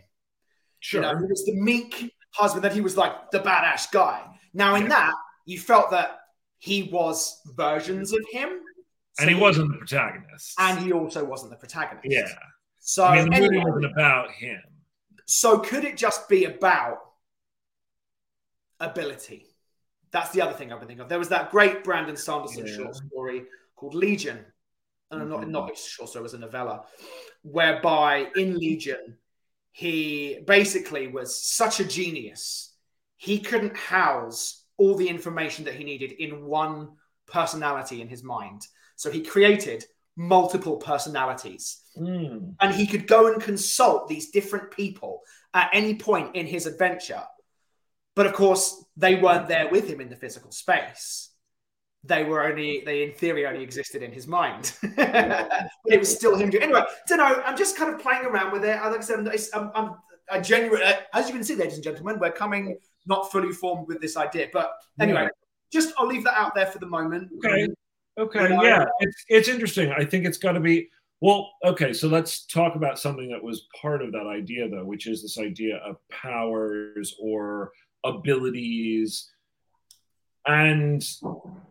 [0.80, 1.02] Sure.
[1.02, 4.24] You know, he was the meek husband, then he was like the badass guy.
[4.52, 4.88] Now, in Yeah.
[4.88, 5.14] that,
[5.46, 6.18] you felt that
[6.58, 8.60] he was versions of him.
[9.18, 10.54] and he So wasn't the protagonist.
[10.58, 12.04] And he also wasn't the protagonist.
[12.08, 12.28] yeah.
[12.78, 14.60] So, I mean, the movie anyway, wasn't about him.
[15.24, 16.98] so could it just be about
[18.80, 19.46] ability?
[20.10, 21.08] That's the other thing I've been thinking of.
[21.08, 22.76] There was that great Brandon Sanderson Yeah.
[22.76, 24.44] short story called Legion.
[25.10, 25.50] And not, Mhm.
[25.50, 26.84] not a short story, it was a novella,
[27.42, 29.18] whereby in Legion,
[29.70, 32.74] he basically was such a genius.
[33.16, 38.66] He couldn't house all the information that he needed in one personality in his mind.
[38.96, 39.84] So he created
[40.16, 42.56] multiple personalities Mm.
[42.60, 45.22] and he could go and consult these different people
[45.54, 47.24] at any point in his adventure.
[48.16, 51.30] But of course, they weren't there with him in the physical space.
[52.02, 54.72] They were only, they in theory only existed in his mind.
[54.96, 55.50] but
[55.86, 56.50] it was still him.
[56.50, 57.42] doing- Anyway, don't know.
[57.44, 58.80] I'm just kind of playing around with it.
[58.82, 59.90] Like I said, I'm, I'm,
[60.30, 63.86] I genuinely, uh, as you can see, ladies and gentlemen, we're coming not fully formed
[63.86, 64.48] with this idea.
[64.52, 65.28] But anyway, Yeah.
[65.72, 67.30] just I'll leave that out there for the moment.
[67.44, 67.68] Okay.
[68.18, 68.48] Okay.
[68.48, 68.86] Know, yeah.
[69.00, 69.92] It's it's interesting.
[69.92, 70.88] I think it's got to be.
[71.20, 71.92] Well, okay.
[71.92, 75.38] So let's talk about something that was part of that idea, though, which is this
[75.38, 77.70] idea of powers or
[78.06, 79.30] abilities.
[80.46, 81.02] And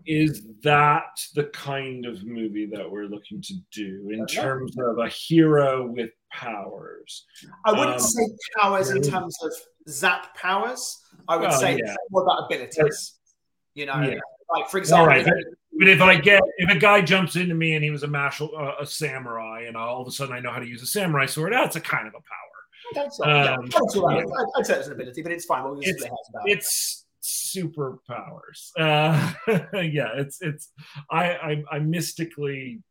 [0.06, 5.08] is that the kind of movie that we're looking to do in terms of a
[5.08, 7.26] hero with powers?
[7.64, 8.28] I wouldn't Um, say
[8.60, 9.54] powers in terms of
[9.88, 11.02] zap powers.
[11.28, 11.96] I would Well, say yeah.
[12.10, 13.18] more about abilities.
[13.76, 14.20] You know, Yeah.
[14.54, 15.26] like for example, right.
[15.78, 18.52] But if I get if a guy jumps into me and he was a martial
[18.58, 21.26] uh, a samurai and all of a sudden I know how to use a samurai
[21.28, 22.45] sword, that's a kind of a power.
[22.94, 24.18] That's all, yeah, Um, that's all yeah.
[24.20, 25.64] I'd- I'd say it's an ability, but it's fine.
[25.64, 26.50] We'll It's- split hairs about.
[26.50, 28.72] It's superpowers.
[28.80, 29.34] Uh,
[29.82, 30.72] yeah, it's it's
[31.10, 32.82] I, I I mystically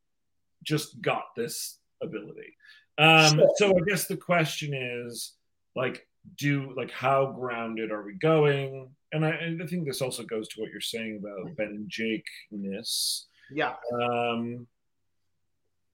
[0.63, 2.57] just got this ability.
[2.99, 3.51] Um, Sure.
[3.57, 5.35] so I guess the question is
[5.77, 8.91] like do like how grounded are we going?
[9.13, 11.89] And I, and I think this also goes to what you're saying about Ben and
[11.89, 13.27] Jake ness.
[13.53, 14.67] Yeah, Um,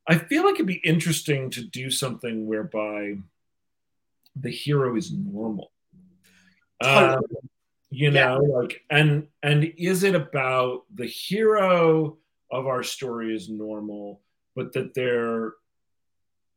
[0.06, 3.16] I feel like it'd be interesting to do something whereby
[4.36, 5.72] the hero is normal.
[6.82, 7.20] Um,
[7.90, 8.34] you Yeah.
[8.34, 12.18] know, like, and and is it about the hero
[12.50, 14.22] of our story is normal,
[14.54, 15.54] but that their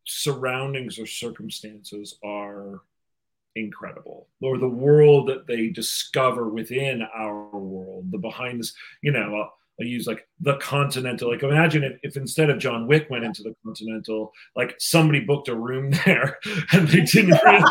[0.06, 2.82] surroundings or circumstances are
[3.56, 9.50] incredible, or the world that they discover within our world, the behind this, you know.
[9.80, 11.32] I use like the Continental.
[11.32, 15.48] Like imagine if, if instead of John Wick went into the Continental, like somebody booked
[15.48, 16.38] a room there
[16.72, 17.64] and they didn't realize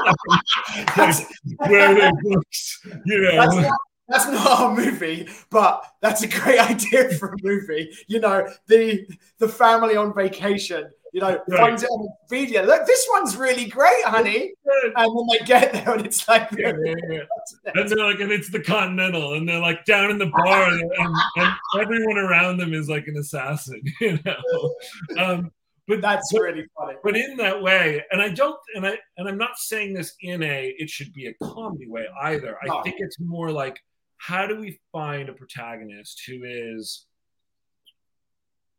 [0.97, 1.25] that's,
[1.67, 7.11] where they booked, you that's, not, that's not a movie, but that's a great idea
[7.11, 7.91] for a movie.
[8.09, 9.07] You know, the
[9.38, 10.91] the family on vacation.
[11.12, 11.59] You know, Right.
[11.61, 12.64] finds it on video.
[12.64, 14.53] Look, this one's really great, honey.
[14.64, 17.20] And then they get there, and it's like, Yeah, yeah, yeah.
[17.75, 20.81] And they're like, and it's the Continental, and they're like down in the bar, and,
[20.81, 24.75] and, and everyone around them is like an assassin, you know.
[25.18, 25.51] Um,
[25.87, 26.94] but that's but, really funny.
[27.05, 30.42] but in that way, and I don't, and I, and I'm not saying this in
[30.42, 32.57] a it should be a comedy way either.
[32.62, 32.83] I No.
[32.83, 33.79] think it's more like,
[34.16, 37.05] how do we find a protagonist who is,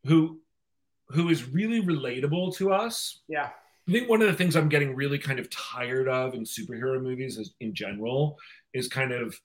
[0.04, 0.40] who,
[1.14, 3.50] who is really relatable to us, Yeah,
[3.88, 7.00] I think one of the things I'm getting really kind of tired of in superhero
[7.02, 8.38] movies is, in general
[8.72, 9.38] is kind of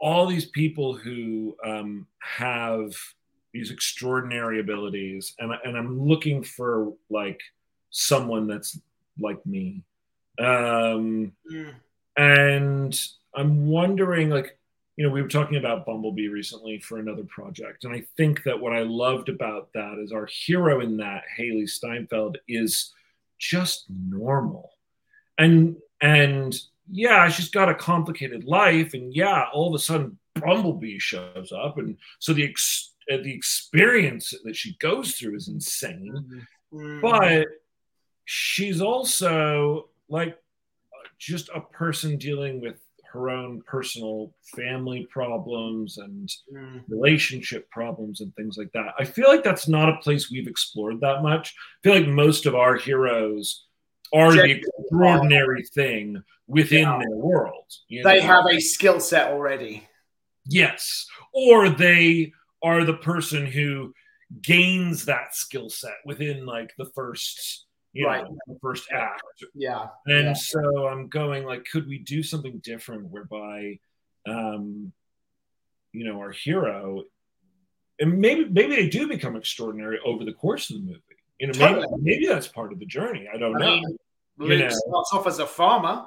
[0.00, 2.92] all these people who um, have
[3.52, 7.40] these extraordinary abilities, and, and I'm looking for like
[7.90, 8.78] someone that's
[9.18, 9.82] like me.
[10.38, 11.74] Um, Mm.
[12.16, 13.00] and
[13.34, 14.58] I'm wondering, like,
[15.00, 18.60] you know, we were talking about Bumblebee recently for another project, and I think that
[18.60, 22.92] what I loved about that is our hero in that, Hailee Steinfeld, is
[23.38, 24.68] just normal,
[25.38, 26.54] and and
[26.90, 31.78] yeah, she's got a complicated life, and yeah, all of a sudden Bumblebee shows up,
[31.78, 37.00] and so the ex- uh, the experience that she goes through is insane Mm.
[37.00, 37.48] but
[38.26, 40.38] she's also like
[41.18, 42.80] just a person dealing with
[43.12, 46.84] her own personal family problems and Mm.
[46.88, 48.94] relationship problems and things like that.
[48.98, 51.54] I feel like that's not a place we've explored that much.
[51.54, 53.66] I feel like most of our heroes
[54.12, 56.98] are the extraordinary thing within Yeah.
[56.98, 57.64] their world.
[57.88, 59.86] you they have a skill set already.
[60.46, 61.06] Yes.
[61.32, 63.94] Or they are the person who
[64.42, 68.22] gains that skill set within like the first, you Right.
[68.24, 69.22] know, the first act.
[69.54, 70.32] Yeah, And Yeah.
[70.34, 73.78] so I'm going like, could we do something different whereby
[74.26, 74.92] um
[75.92, 77.02] you know our hero
[77.98, 81.00] and maybe maybe they do become extraordinary over the course of the movie.
[81.38, 82.02] You know, maybe, Totally.
[82.02, 83.26] maybe that's part of the journey.
[83.32, 83.74] I don't I know.
[83.76, 83.98] mean,
[84.38, 84.68] You Luke know.
[84.68, 86.06] starts off as a farmer.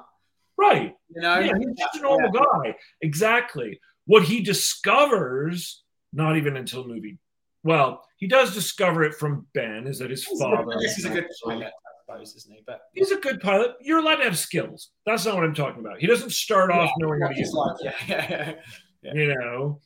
[0.56, 0.94] right.
[1.14, 2.76] You know, yeah, he's just a normal guy.
[3.02, 3.80] Exactly.
[4.06, 7.18] What he discovers, not even until movie.
[7.64, 10.64] Well, he does discover it from Ben, is that his He's father.
[10.72, 12.62] I guess he's a good pilot, I suppose, isn't he?
[12.66, 13.72] But He's a good pilot.
[13.82, 14.90] You're allowed to have skills.
[15.04, 16.00] That's not what I'm talking about.
[16.00, 18.52] He doesn't start off knowing how to he's use like, yeah, yeah,
[19.02, 19.12] yeah.
[19.14, 19.80] you know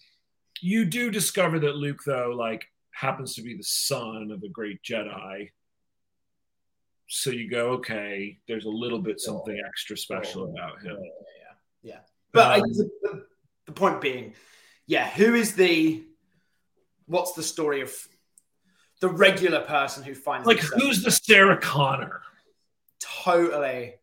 [0.61, 4.83] you do discover that luke though like happens to be the son of a great
[4.83, 5.51] jedi
[7.09, 11.99] so you go okay there's a little bit something extra special about him yeah, yeah.
[12.33, 13.25] But I, Um, the,
[13.67, 14.35] the point being,
[14.87, 16.05] yeah, who is the?
[17.07, 17.95] What's the story of
[19.01, 22.21] the regular person who finds like who's the sarah connor
[23.01, 23.95] totally,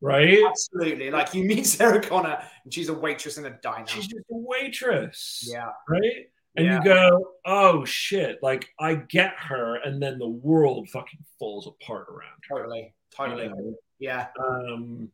[0.00, 1.10] right absolutely?
[1.10, 3.86] Like you meet Sarah Connor and she's a waitress in a diner.
[3.86, 6.78] she's just a waitress yeah, right and Yeah.
[6.78, 12.08] you go oh shit like i get her and then the world fucking falls apart
[12.08, 13.48] around her totally, you totally.
[13.48, 13.74] know?
[13.98, 15.10] Yeah, um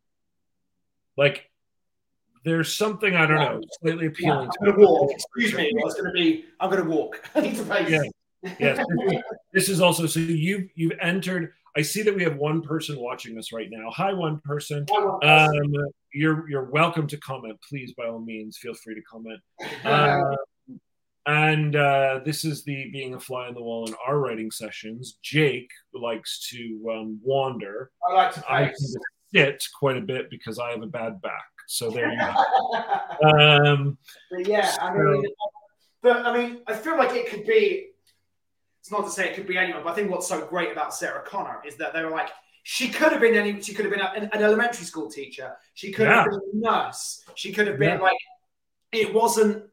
[1.18, 1.50] like
[2.44, 5.10] there's something I don't know slightly appealing I'm gonna walk.
[5.10, 6.46] Excuse me, I was gonna be.
[6.60, 7.20] I'm gonna walk.
[7.34, 7.90] I need to pay.
[7.90, 8.02] Yeah.
[8.58, 8.84] Yes,
[9.52, 11.52] this is also so you've you've entered.
[11.76, 13.90] I see that we have one person watching us right now.
[13.90, 14.86] Hi, one person.
[15.22, 15.52] Um,
[16.12, 17.58] you're you're welcome to comment.
[17.68, 19.40] Please, by all means, feel free to comment.
[19.84, 20.36] Uh,
[21.26, 25.18] and uh, this is the being a fly on the wall in our writing sessions.
[25.22, 27.90] Jake likes to um, wander.
[28.08, 28.72] I like to I
[29.34, 31.44] sit quite a bit because I have a bad back.
[31.66, 33.28] So there you go.
[33.28, 33.98] um,
[34.30, 35.22] but yeah, I mean,
[36.02, 37.88] but I mean, I feel like it could be.
[38.88, 40.94] It's not to say it could be anyone, but I think what's so great about
[40.94, 42.30] Sarah Connor is that they were like,
[42.62, 43.60] she could have been any.
[43.60, 45.56] She could have been an, an elementary school teacher.
[45.74, 46.22] She could yeah.
[46.22, 47.22] have been a nurse.
[47.34, 48.02] She could have been yeah.
[48.02, 48.16] like.
[48.90, 49.64] It wasn't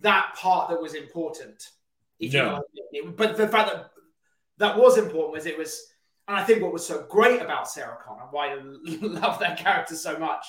[0.00, 1.68] that part that was important.
[2.18, 2.64] If no.
[2.90, 3.90] you know, but the fact that
[4.58, 5.86] that was important was it was,
[6.26, 8.58] and I think what was so great about Sarah Connor, why I
[9.00, 10.44] love that character so much,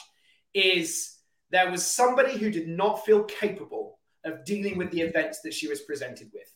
[0.56, 1.20] is
[1.52, 5.68] there was somebody who did not feel capable of dealing with the events that she
[5.68, 6.52] was presented with.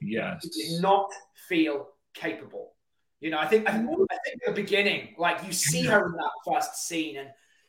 [0.00, 0.48] Yes.
[0.48, 1.10] did not
[1.48, 2.74] feel capable.
[3.20, 6.12] You know, I think I think, I think the beginning, like you see her in
[6.12, 7.28] that first scene, and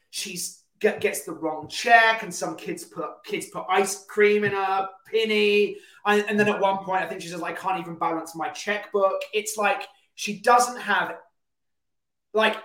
[0.10, 4.54] she's get, gets the wrong check, and some kids put kids put ice cream in
[4.54, 7.96] a penny, and, and then at one point, I think she says, "I can't even
[7.96, 9.84] balance my checkbook." It's like
[10.16, 11.16] she doesn't have,
[12.34, 12.56] like,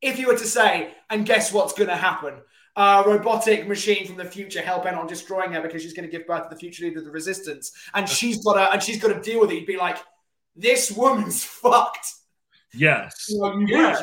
[0.00, 2.34] if you were to say, and guess what's going to happen?
[2.76, 6.16] A robotic machine from the future hell bent on destroying her because she's going to
[6.16, 9.00] give birth to the future leader of the resistance, and she's got to and she's
[9.00, 9.54] got to deal with it.
[9.54, 9.98] You'd be like,
[10.56, 12.12] this woman's fucked.
[12.72, 13.26] Yes.
[13.28, 14.00] You know, you yeah.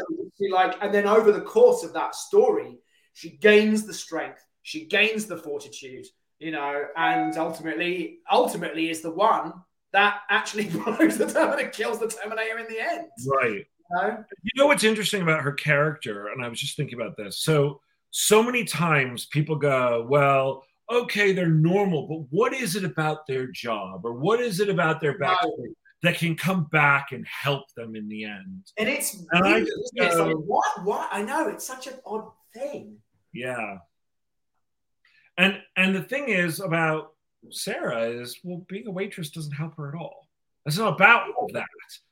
[0.51, 2.77] like, and then over the course of that story,
[3.13, 6.05] she gains the strength, she gains the fortitude,
[6.39, 9.53] you know, and ultimately, ultimately is the one
[9.91, 13.07] that actually blows the Terminator, kills the Terminator in the end.
[13.27, 13.51] Right.
[13.51, 14.23] You know?
[14.41, 17.39] you know what's interesting about her character, and I was just thinking about this.
[17.39, 17.81] So,
[18.11, 23.47] so many times people go, well, okay, they're normal, but what is it about their
[23.47, 25.73] job or what is it about their backstory?
[26.03, 28.71] that can come back and help them in the end.
[28.77, 29.67] And it's and weird,
[29.99, 30.83] I, it's like, what?
[30.83, 31.09] What?
[31.11, 32.97] I know it's such an odd thing.
[33.33, 33.77] Yeah.
[35.37, 37.13] And and the thing is about
[37.49, 40.27] Sarah is well, being a waitress doesn't help her at all.
[40.65, 41.65] It's not about that.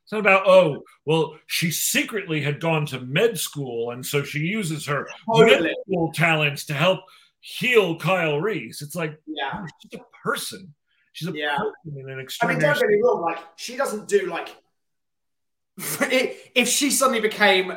[0.10, 4.40] It's not about oh well, she secretly had gone to med school and so she
[4.40, 5.62] uses her totally.
[5.62, 7.02] med school talents to help
[7.42, 8.82] heal Kyle Reese.
[8.82, 10.74] It's like yeah, she's a person.
[11.12, 11.58] She's a yeah.
[11.58, 12.50] person in an extreme.
[12.50, 13.22] I mean, don't get me wrong.
[13.22, 14.50] Like she doesn't do like
[15.78, 17.72] if she suddenly became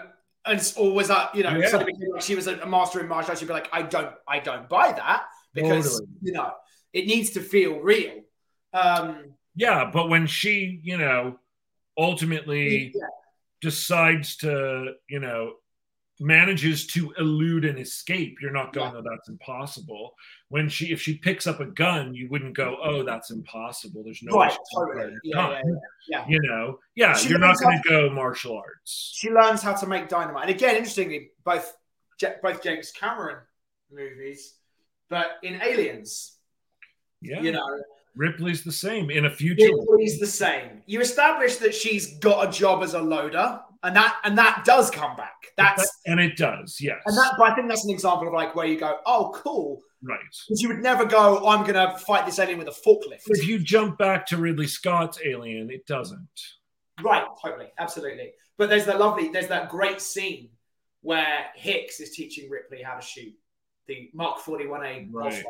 [0.47, 1.69] and or was that you know yeah.
[1.69, 4.15] suddenly became like she was a master in martial arts, she'd be like, I don't,
[4.27, 6.09] I don't buy that because totally.
[6.23, 6.51] you know
[6.95, 8.23] it needs to feel real.
[8.73, 11.39] Um, yeah, but when she, you know,
[11.99, 13.07] ultimately yeah.
[13.61, 15.55] decides to, you know,
[16.21, 19.01] manages to elude and escape, you're not going, yeah.
[19.01, 20.15] oh, that's impossible.
[20.49, 24.05] When she, if she picks up a gun, you wouldn't go, oh, that's impossible.
[24.05, 25.15] There's no right, totally.
[25.25, 25.61] Yeah, yeah,
[26.09, 29.13] yeah, You know, yeah, she you're not going to go martial arts.
[29.15, 30.49] She learns how to make dynamite.
[30.49, 31.75] And again, interestingly, both
[32.41, 33.39] both James Cameron
[33.91, 34.55] movies,
[35.11, 36.37] but in Aliens,
[37.21, 37.67] yeah, you know,
[38.15, 39.71] Ripley's the same in a future.
[39.75, 40.83] Ripley's the same.
[40.87, 44.91] You establish that she's got a job as a loader and that and that does
[44.91, 45.35] come back.
[45.57, 47.01] That's and it does, yes.
[47.07, 49.81] And that, but I think that's an example of like where you go, oh, cool,
[50.03, 50.21] right?
[50.47, 53.23] Because you would never go, I'm going to fight this alien with a forklift.
[53.27, 56.29] If you jump back to Ridley Scott's Alien, it doesn't.
[57.03, 58.33] Right, totally, absolutely.
[58.57, 60.51] But there's that lovely, there's that great scene
[61.01, 63.35] where Hicks is teaching Ripley how to shoot
[63.89, 65.45] the Mark 41A right.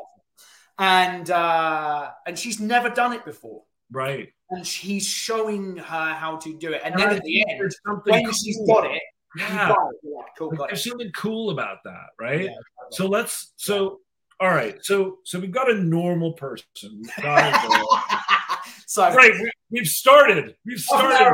[0.78, 3.62] And uh, and she's never done it before.
[3.90, 6.82] Right and he's showing her how to do it.
[6.85, 7.72] And, and then I at the end,
[8.04, 8.32] when cool.
[8.32, 9.02] she's got it,
[9.37, 9.96] yeah, got it.
[10.02, 10.90] yeah cool, got there's it.
[10.90, 12.44] something cool about that, right?
[12.44, 12.54] Yeah,
[12.90, 14.00] so let's so
[14.40, 17.02] all right, so so we've got a normal person.
[18.87, 19.32] so right,
[19.70, 20.54] we, have started.
[20.66, 21.32] We've started.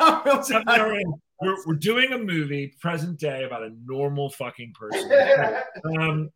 [1.42, 5.10] We're, we're doing a movie present day about a normal fucking person.
[5.98, 6.30] um,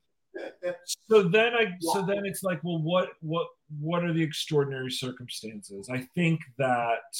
[1.08, 3.46] so then I so then it's like, well, what what
[3.80, 5.88] what are the extraordinary circumstances?
[5.90, 7.16] I think that.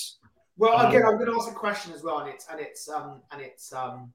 [0.57, 2.89] Well, again, um, I'm going to ask a question as well, and it's and it's
[2.89, 4.13] um and it's um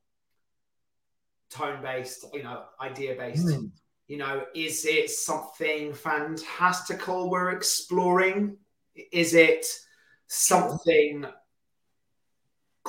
[1.49, 3.47] tone based, you know, idea based.
[3.47, 3.71] Mm.
[4.07, 8.57] You know, is it something fantastical we're exploring?
[9.11, 9.65] Is it
[10.27, 11.25] something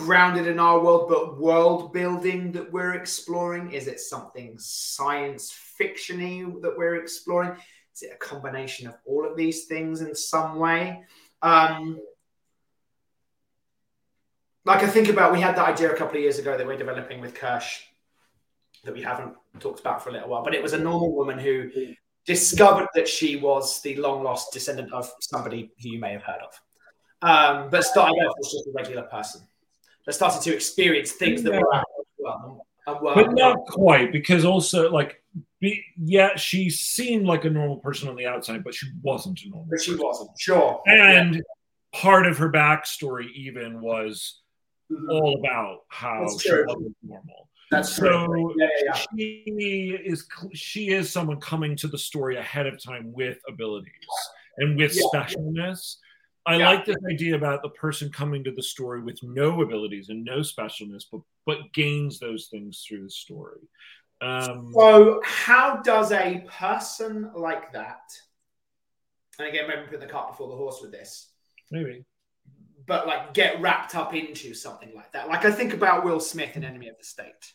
[0.01, 3.73] grounded in our world, but world building that we're exploring?
[3.73, 7.53] Is it something science fictiony that we're exploring?
[7.95, 11.05] Is it a combination of all of these things in some way?
[11.43, 12.01] Um,
[14.65, 16.77] like I think about, we had that idea a couple of years ago that we're
[16.77, 17.83] developing with Kirsch
[18.85, 21.39] that we haven't talked about for a little while, but it was a normal woman
[21.39, 21.71] who
[22.27, 26.41] discovered that she was the long lost descendant of somebody who you may have heard
[26.43, 26.61] of,
[27.23, 29.43] um, but started off as just a regular person,
[30.07, 31.85] but started to experience things that were out
[32.19, 35.23] well, but not quite because also like
[35.61, 39.49] be, yeah, she seemed like a normal person on the outside, but she wasn't a
[39.49, 39.69] normal.
[39.71, 40.07] But she person.
[40.07, 40.83] wasn't, sure.
[40.87, 41.41] And yeah.
[41.93, 44.41] part of her backstory even was
[44.91, 45.11] mm-hmm.
[45.11, 47.49] all about how she wasn't normal.
[47.71, 48.55] That's so true.
[48.59, 49.01] Yeah, yeah, yeah.
[49.17, 53.93] she is she is someone coming to the story ahead of time with abilities
[54.59, 55.03] and with Yeah.
[55.15, 55.97] specialness.
[56.47, 56.71] I Yeah.
[56.71, 60.39] like this idea about the person coming to the story with no abilities and no
[60.39, 63.61] specialness, but but gains those things through the story.
[64.21, 68.03] Um, So, how does a person like that,
[69.39, 71.33] and again, maybe put the cart before the horse with this,
[71.71, 72.05] maybe.
[72.87, 75.29] but like get wrapped up into something like that?
[75.29, 77.53] Like I think about Will Smith in Enemy of the State,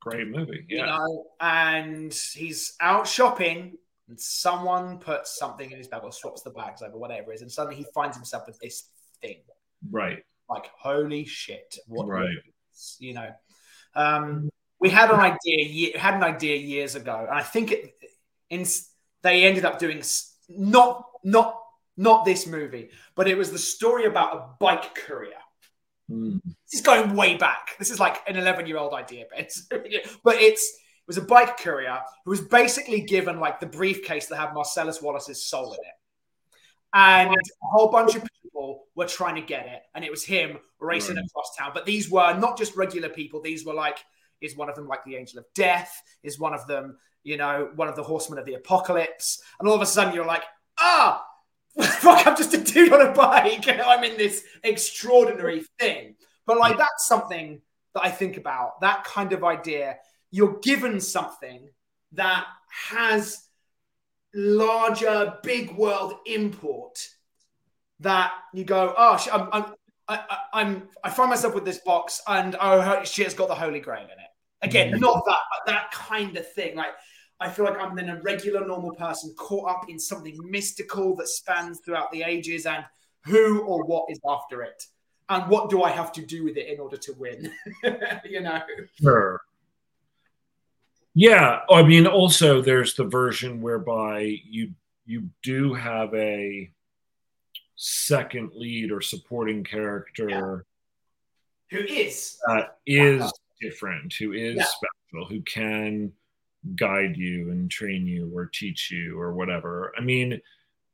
[0.00, 0.64] Great movie.
[0.68, 0.86] you Yeah.
[0.86, 3.78] know, and he's out shopping,
[4.08, 7.42] and someone puts something in his bag or swaps the bags over, whatever it is,
[7.42, 8.88] and suddenly he finds himself with this
[9.20, 9.42] thing.
[9.90, 10.18] Right.
[10.48, 11.78] Like, holy shit!
[11.86, 12.28] What Right.
[12.98, 13.30] you know.
[13.94, 14.50] Um,
[14.80, 17.94] we had an idea had an idea years ago, and I think it,
[18.50, 18.66] in
[19.22, 20.02] they ended up doing
[20.48, 21.58] not not
[21.96, 25.32] not this movie, but it was the story about a bike courier.
[26.10, 26.40] Mm.
[26.44, 27.70] This is going way back.
[27.78, 29.62] This is like an 11 year old idea, but it's,
[30.24, 34.36] but it's it was a bike courier who was basically given like the briefcase that
[34.36, 35.94] had Marcellus Wallace's soul in it.
[36.94, 40.58] And a whole bunch of people were trying to get it, and it was him
[40.78, 41.24] racing Right.
[41.24, 41.72] across town.
[41.74, 43.98] But these were not just regular people, these were like,
[44.40, 46.02] is one of them like the angel of death?
[46.22, 49.42] Is one of them, you know, one of the horsemen of the apocalypse?
[49.58, 50.42] And all of a sudden you're like,
[50.78, 51.24] ah,
[51.80, 56.16] fuck, I'm just a dude on a bike and I'm in this extraordinary thing.
[56.46, 57.62] But like that's something
[57.94, 58.80] that I think about.
[58.82, 59.96] That kind of idea.
[60.34, 61.68] You're given something
[62.12, 62.44] that
[62.90, 63.44] has
[64.34, 66.98] larger, big world import.
[68.00, 69.74] That you go, oh, I'm, I'm,
[70.08, 73.78] I, I'm, I find myself with this box, and oh shit, it's got the Holy
[73.78, 74.30] Grail in it.
[74.62, 75.00] Again, Mhm.
[75.00, 76.74] not that, but that kind of thing.
[76.74, 76.94] Like
[77.38, 81.28] I feel like I'm then a regular, normal person caught up in something mystical that
[81.28, 82.84] spans throughout the ages, and
[83.24, 84.82] who or what is after it,
[85.28, 87.52] and what do I have to do with it in order to win?
[88.24, 88.60] you know.
[89.00, 89.40] Sure.
[91.14, 94.72] Yeah, I mean, also there's the version whereby you
[95.06, 96.70] you do have a
[97.76, 100.64] second lead or supporting character
[101.70, 102.38] Who is?
[102.46, 104.64] that is different, who is Yeah.
[104.64, 106.12] special, who can
[106.76, 109.92] guide you and train you or teach you or whatever.
[109.98, 110.40] I mean,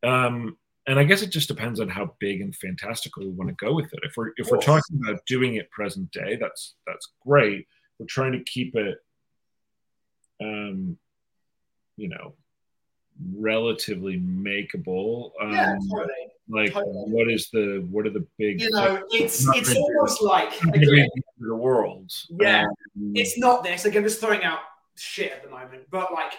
[0.03, 3.65] um, and I guess it just depends on how big and fantastical we want to
[3.65, 4.01] go with it.
[4.03, 7.67] If we're if we're talking about doing it present day, that's that's great.
[7.99, 8.99] We're trying to keep it,
[10.41, 10.97] um,
[11.97, 12.35] you know,
[13.37, 15.33] relatively makeable.
[15.41, 16.15] Um, Yeah, totally.
[16.49, 17.05] like totally.
[17.11, 21.55] what is the what are the big You know, it's it's almost like again, the
[21.55, 22.11] world?
[22.31, 22.63] Yeah.
[22.63, 23.85] Um, it's not this.
[23.85, 24.61] Again, just throwing out
[24.97, 26.33] shit at the moment, but like,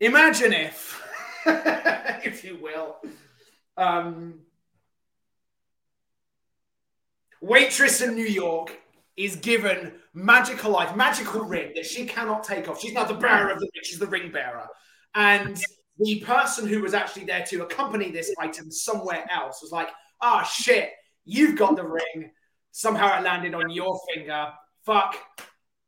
[0.00, 1.02] imagine if,
[1.46, 2.96] if you will,
[3.76, 4.40] um,
[7.40, 8.76] waitress in New York
[9.24, 12.80] is given magical life, magical ring that she cannot take off.
[12.80, 14.66] She's not the bearer of the ring; she's the ring bearer,
[15.14, 15.60] and
[15.98, 19.88] the person who was actually there to accompany this item somewhere else was like,
[20.20, 20.92] "Ah, shit,
[21.24, 22.30] you've got the ring."
[22.72, 24.52] Somehow it landed on your finger.
[24.86, 25.16] Fuck.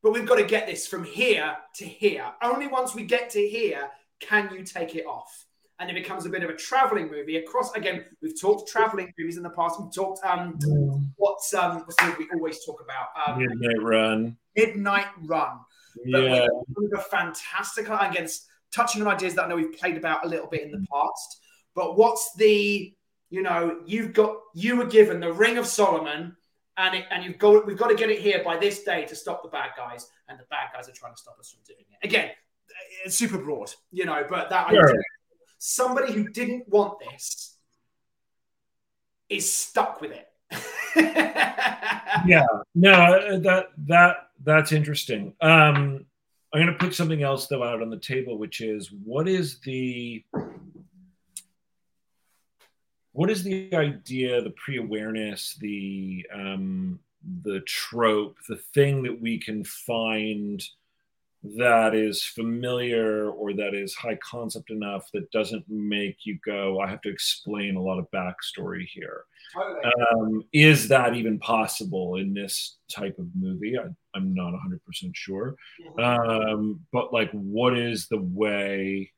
[0.03, 2.27] But we've got to get this from here to here.
[2.43, 3.89] Only once we get to here
[4.21, 5.47] can you take it off.
[5.83, 7.73] And it becomes a bit of a traveling movie across.
[7.73, 9.81] Again, we've talked traveling movies in the past.
[9.81, 10.57] We've talked um,
[11.17, 13.09] what's um, what's the movie we always talk about?
[13.27, 14.37] Um, Midnight Run.
[14.55, 15.59] Midnight Run.
[16.13, 20.25] But Yeah, with a fantastical against touching on ideas that I know we've played about
[20.25, 21.41] a little bit in the past.
[21.75, 22.95] But what's the
[23.31, 26.37] you know you've got you were given the Ring of Solomon,
[26.77, 29.17] and it, and you've got we've got to get it here by this day to
[29.17, 31.87] stop the bad guys, and the bad guys are trying to stop us from doing
[31.91, 32.07] it.
[32.07, 32.31] Again,
[33.05, 34.89] it's super broad, you know, but that Sure.
[34.89, 35.03] idea,
[35.65, 37.57] somebody who didn't want this
[39.29, 40.29] is stuck with it.
[42.27, 42.47] yeah.
[42.75, 45.35] No, that that that's interesting.
[45.41, 46.05] Um,
[46.53, 49.61] I'm going to put something else though out on the table, which is what is
[49.61, 50.25] the
[53.13, 56.99] what is the idea, the pre-awareness, the um,
[57.45, 60.61] the trope, the thing that we can find
[61.43, 66.89] that is familiar or that is high concept enough that doesn't make you go, I
[66.89, 69.25] have to explain a lot of backstory here.
[70.15, 73.77] Um, is that even possible in this type of movie?
[73.77, 73.85] I,
[74.15, 74.79] I'm not 100%
[75.15, 75.57] sure.
[75.99, 79.11] Um, but like, what is the way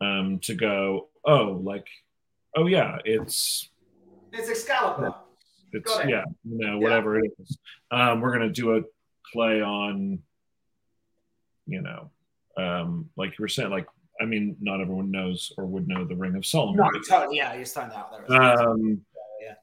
[0.00, 1.86] um, to go, oh, like,
[2.56, 3.68] oh, yeah, it's,
[4.32, 5.14] it's Excalibur.
[5.72, 7.58] it's, yeah, you know, whatever it is.
[7.90, 8.82] Um, we're going to do a
[9.32, 10.20] play on,
[11.66, 12.10] you know,
[12.56, 13.86] um, like you were saying, like,
[14.20, 16.76] I mean, not everyone knows or would know the Ring of Solomon.
[16.76, 17.36] No, totally.
[17.38, 18.40] Yeah, you're that out there.
[18.42, 19.04] Um,
[19.42, 19.54] yeah.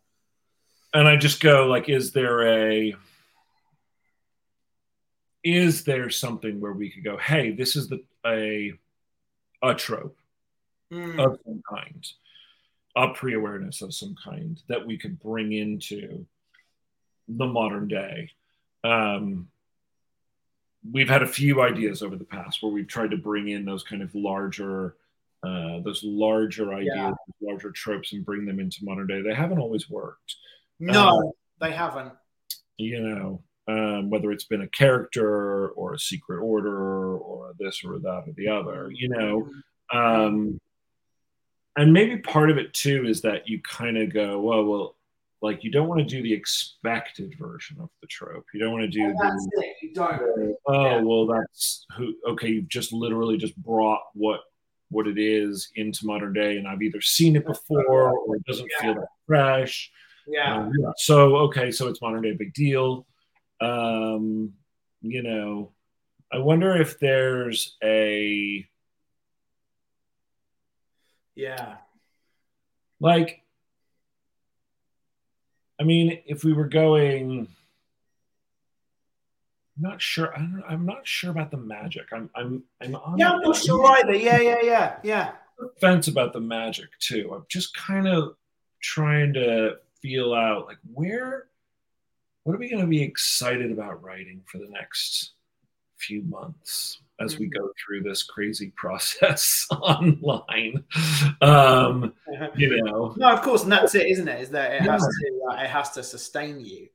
[0.94, 2.96] and I just go like, is there a
[5.44, 8.74] is there something where we could go, hey, this is the a
[9.64, 10.18] a trope
[10.92, 11.24] Mm.
[11.24, 12.06] of some kind,
[12.98, 16.26] a pre-awareness of some kind that we could bring into
[17.30, 18.30] the modern day.
[18.84, 19.48] Um,
[20.90, 23.84] we've had a few ideas over the past where we've tried to bring in those
[23.84, 24.96] kind of larger,
[25.44, 27.14] uh, those larger ideas, Yeah.
[27.42, 29.22] larger tropes, and bring them into modern day.
[29.22, 30.36] They haven't always worked
[30.80, 32.14] No, they haven't.
[32.78, 38.00] you know, um, whether it's been a character or a secret order or this or
[38.00, 39.50] that or the other, you know.
[39.94, 40.60] Um,
[41.78, 44.96] and maybe part of it too is that you kind of go, well, well,
[45.44, 48.46] like you don't want to do the expected version of the trope.
[48.54, 50.56] You don't want to do the, Don't.
[50.68, 51.02] oh, Yeah.
[51.02, 54.42] well, that's who, okay, you've just literally just brought what
[54.90, 58.70] what it is into modern day, and I've either seen it before or it doesn't
[58.82, 59.90] feel that fresh.
[60.28, 60.58] Yeah.
[60.58, 60.92] Um, yeah.
[60.98, 63.08] So okay, so it's modern day big deal.
[63.62, 64.54] Um,
[65.02, 65.72] you know,
[66.32, 68.68] I wonder if there's a
[71.36, 71.78] Yeah.
[73.00, 73.42] like.
[75.80, 77.48] I mean, if we were going,
[79.82, 80.34] not sure.
[80.36, 82.06] I don't, I'm not sure about the magic.
[82.14, 84.16] I'm I'm I'm on Yeah, I'm not sure either.
[84.16, 85.32] Yeah, yeah, yeah, yeah.
[85.80, 87.32] fence about the magic too.
[87.36, 88.36] I'm just kind of
[88.82, 91.48] trying to feel out like where
[92.44, 95.34] what are we going to be excited about writing for the next
[95.98, 100.84] few months as we go through this crazy process online
[101.42, 102.12] um
[102.56, 104.42] you know No, of course, and that's it, isn't it?
[104.42, 105.30] Is that it has Yeah.
[105.30, 106.88] to uh, it has to sustain you.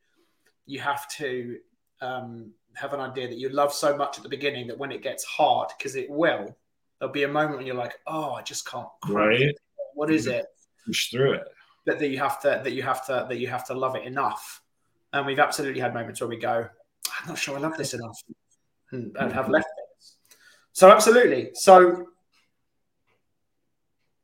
[0.66, 1.58] You have to
[2.00, 5.02] um, have an idea that you love so much at the beginning that when it
[5.02, 6.56] gets hard, because it will,
[6.98, 9.54] there'll be a moment when you're like, "Oh, I just can't." crack right
[9.94, 10.46] What is it
[10.86, 11.48] push through it
[11.86, 14.04] that, that you have to that you have to that you have to love it
[14.04, 14.62] enough?
[15.12, 16.68] And we've absolutely had moments where we go,
[17.20, 18.18] "I'm not sure I love this enough,"
[18.92, 20.06] and, and have left it.
[20.72, 21.50] So absolutely.
[21.54, 22.06] So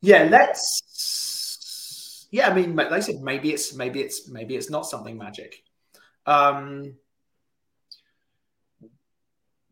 [0.03, 2.29] yeah, let's.
[2.31, 5.63] Yeah, I mean, like I said, maybe it's maybe it's maybe it's not something magic.
[6.27, 6.97] Um,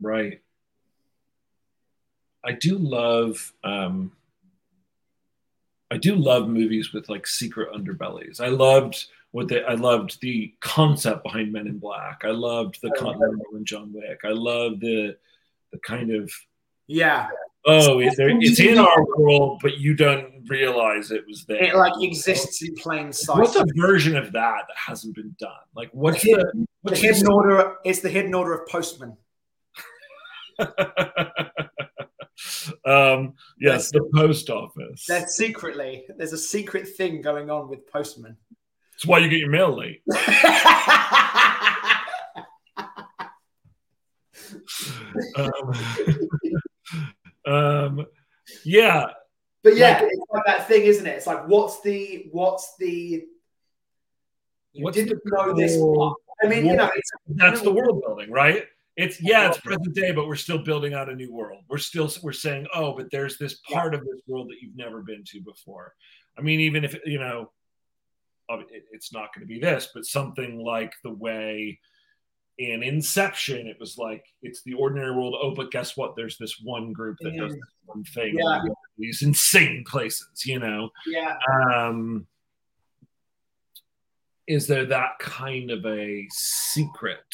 [0.01, 0.41] right
[2.45, 4.13] i do love um
[5.91, 10.53] i do love movies with like secret underbellies i loved what they i loved the
[10.61, 15.17] concept behind men in black i loved the continental in john wick i loved the
[15.73, 16.33] the kind of
[16.87, 17.29] yeah,
[17.67, 21.93] oh it's, it's in our world but you don't realize it was there it like
[22.01, 23.39] exists in plain sight.
[23.39, 27.25] what's a version of that that hasn't been done like what's the, the what's hidden
[27.25, 27.77] the order?
[27.85, 29.17] It's the hidden order of postman.
[32.87, 38.37] um yes the post office There's secretly there's a secret thing going on with postmen.
[38.93, 40.03] That's why you get your mail late.
[45.37, 45.73] Um,
[47.47, 48.07] um,
[48.65, 49.07] yeah,
[49.63, 51.11] But yeah, Like- it's like that thing, isn't it?
[51.17, 53.25] It's like, what's the, what's the,
[54.73, 56.17] you What's didn't the know this part.
[56.43, 58.65] I mean, you know, it's, that's the world building, right?
[59.01, 61.65] It's yeah, it's present day, but we're still building out a new world.
[61.69, 65.03] We're still we're saying, oh, but there's this part of this world that you've never
[65.03, 65.95] been to before.
[66.39, 67.51] I mean, even if you know,
[68.93, 71.79] it's not going to be this, but something like the way
[72.59, 75.35] in Inception, it was like it's the ordinary world.
[75.41, 76.15] Oh, but guess what?
[76.15, 78.35] There's this one group that does this one thing.
[78.37, 78.55] Yeah.
[78.55, 80.91] and we go to These insane places, you know.
[81.07, 82.27] yeah, um,
[84.47, 87.25] is there that kind of a secret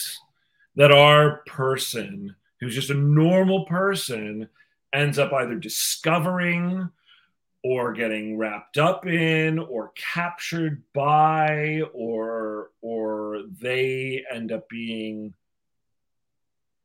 [0.77, 4.49] that our person who's just a normal person
[4.93, 6.89] ends up either discovering
[7.65, 15.35] or getting wrapped up in or captured by or or they end up being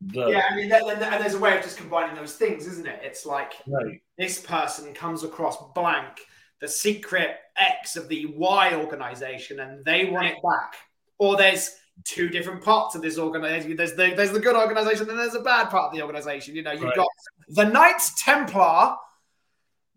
[0.01, 0.45] the yeah.
[0.49, 3.01] I mean, that, and there's a way of just combining those things, isn't it?
[3.03, 6.21] It's like right this person comes across blank,
[6.59, 10.75] the secret X of the Y organization, and they want it back.
[11.19, 13.75] Or there's two different parts of this organization.
[13.75, 16.55] There's the there's the good organization, and there's a bad part of the organization.
[16.55, 16.95] You know, you've Right.
[16.95, 17.07] got
[17.49, 18.95] the Knights Templar,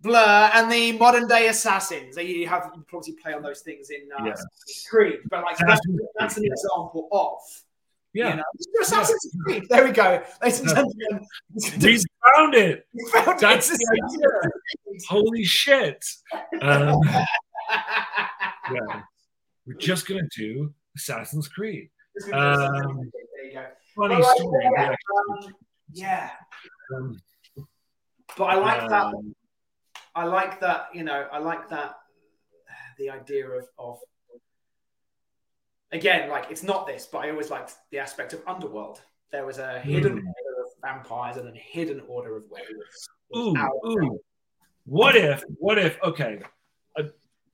[0.00, 2.16] Blur, and the modern day assassins.
[2.16, 4.44] You have you probably play on those things in uh, Yes.
[4.90, 5.80] Creed, but like that's,
[6.18, 7.38] that's an example of.
[8.12, 8.42] yeah You know,
[8.82, 9.64] Assassin's Creed.
[9.70, 11.26] There we go, ladies and gentlemen.
[11.80, 11.98] we
[12.36, 13.78] found it We found That's it.
[13.80, 16.04] the holy shit
[16.62, 17.00] um,
[18.72, 19.02] yeah
[19.66, 21.90] we're just gonna do assassin's creed
[22.32, 23.66] Um, there you go.
[23.96, 24.90] funny like, story yeah.
[24.90, 25.54] um,
[25.92, 26.30] yeah,
[26.96, 27.20] Um,
[28.36, 29.04] but I like that.
[29.06, 29.34] um,
[30.14, 30.88] I like that.
[30.94, 31.96] You know, I like that.
[32.98, 33.98] The idea of of
[35.92, 39.02] again, like it's not this, but I always liked the aspect of underworld
[39.34, 40.26] there was a hidden mm.
[40.26, 43.08] order of vampires and a hidden order of werewolves.
[43.36, 44.20] Ooh, ooh.
[44.86, 45.42] What if?
[45.58, 45.98] What if?
[46.04, 46.40] Okay,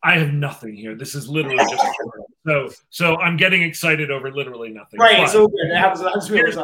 [0.02, 0.94] I have nothing here.
[0.94, 1.84] This is literally just
[2.46, 2.70] so.
[2.90, 5.00] So I'm getting excited over literally nothing.
[5.00, 5.70] Right, it's all good.
[5.70, 6.28] It happens.
[6.28, 6.56] Here's,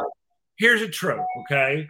[0.57, 1.25] here's a trope.
[1.41, 1.87] Okay,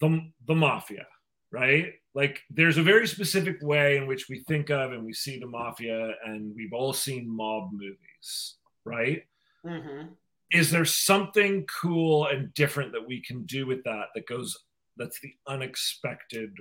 [0.00, 1.06] the the mafia,
[1.50, 1.94] right?
[2.14, 5.46] Like there's a very specific way in which we think of and we see the
[5.46, 9.24] mafia, and we've all seen mob movies, right?
[9.64, 10.08] Mm-hmm.
[10.52, 14.56] Is there something cool and different that we can do with that that goes
[14.96, 16.52] that's the unexpected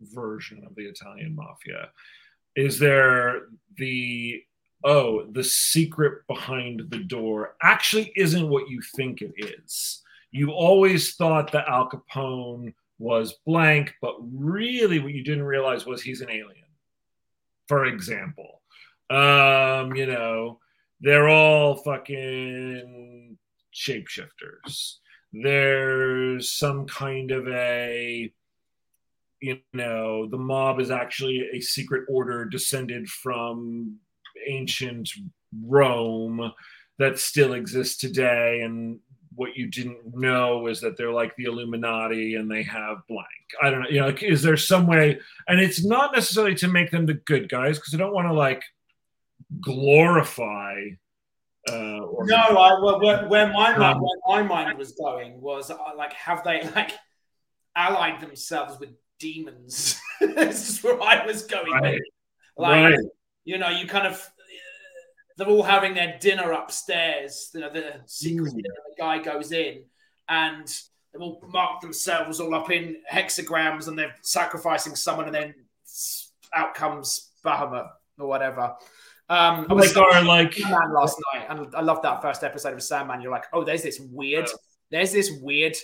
[0.00, 1.90] version of the Italian mafia?
[2.58, 3.42] is there
[3.76, 4.42] the
[4.84, 10.02] oh the secret behind the door actually isn't what you think it is.
[10.30, 16.02] You always thought that al capone was blank but really what you didn't realize was
[16.02, 16.66] he's an alien
[17.66, 18.62] for example.
[19.10, 20.58] Um you know
[21.00, 23.38] they're all fucking
[23.72, 24.96] shapeshifters.
[25.32, 28.32] There's some kind of a
[29.40, 33.98] you know the mob is actually a secret order descended from
[34.46, 35.10] ancient
[35.64, 36.52] Rome
[36.98, 38.98] that still exists today and
[39.34, 43.26] what you didn't know is that they're like the Illuminati and they have blank.
[43.62, 43.88] I don't know.
[43.88, 45.20] You know, like, is there some way?
[45.46, 48.34] And it's not necessarily to make them the good guys because I don't want to
[48.34, 48.64] like
[49.60, 50.80] glorify.
[51.70, 55.40] Uh, or no, I, well, where, where my um, mind, where my mind was going
[55.40, 56.90] was uh, like, have they like
[57.76, 60.00] allied themselves with demons.
[60.20, 61.72] this is where I was going.
[61.72, 62.00] Right.
[62.56, 62.98] Like, right.
[63.48, 64.30] You know, you kind of
[65.38, 67.50] they're all having their dinner upstairs.
[67.54, 68.56] You know, the secret mm.
[68.56, 69.84] dinner, the guy goes in
[70.28, 70.66] and
[71.10, 75.54] they've all marked themselves all up in hexagrams and they're sacrificing someone and then
[76.54, 77.88] out comes Bahamut
[78.18, 78.74] or whatever.
[79.30, 82.82] Um, I was like, like Sandman last night, and I loved that first episode of
[82.82, 83.22] Sandman.
[83.22, 84.48] You're like, oh, there's this weird,
[84.90, 85.76] there's this weird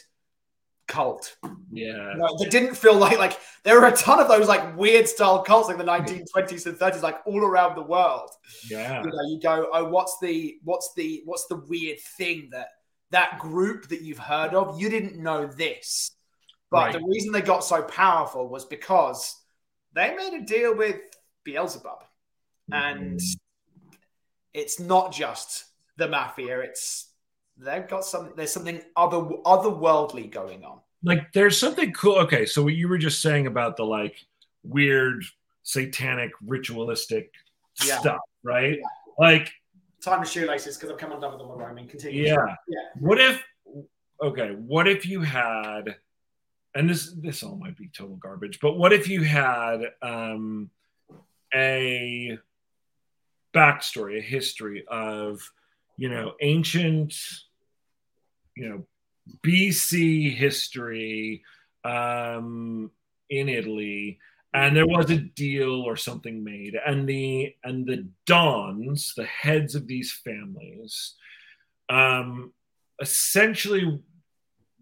[0.87, 1.37] cult.
[1.73, 2.15] Yeah.
[2.17, 5.43] No, that didn't feel like like there were a ton of those like weird style
[5.43, 8.31] cults like the 1920s and 30s, like all around the world.
[8.69, 9.03] Yeah.
[9.03, 12.69] You know, you go, oh, what's the what's the what's the weird thing that
[13.11, 16.11] that group that you've heard of, you didn't know this.
[16.71, 16.93] But right.
[16.93, 19.41] the reason they got so powerful was because
[19.95, 20.97] they made a deal with
[21.45, 22.03] Beelzebub.
[22.73, 22.75] Mm-hmm.
[22.75, 23.21] And
[24.53, 25.65] it's not just
[25.97, 27.09] the mafia, it's
[27.59, 30.81] they've got some there's something other otherworldly going on.
[31.03, 32.17] Like there's something cool.
[32.21, 34.17] Okay so what you were just saying about the like
[34.63, 35.25] weird
[35.63, 37.33] satanic ritualistic
[37.85, 37.99] yeah.
[37.99, 38.79] stuff right?
[38.79, 38.87] Yeah.
[39.19, 39.53] like
[40.01, 41.89] time of shoelaces because i'm coming done with all my rhyming.
[41.89, 42.25] Continue.
[42.25, 42.55] Yeah.
[42.69, 42.79] Yeah.
[42.99, 43.43] What if
[44.23, 45.97] okay what if you had
[46.75, 50.71] and this this all might be total garbage but what if you had um
[51.55, 52.39] a
[53.55, 55.51] backstory a history of
[55.97, 57.15] you know ancient
[58.57, 58.87] you know
[59.45, 61.43] BC history
[61.85, 62.91] um,
[63.31, 64.19] in Italy,
[64.53, 69.75] and there was a deal or something made, and the and the dons, the heads
[69.75, 71.15] of these families,
[71.89, 72.53] um,
[73.01, 74.01] essentially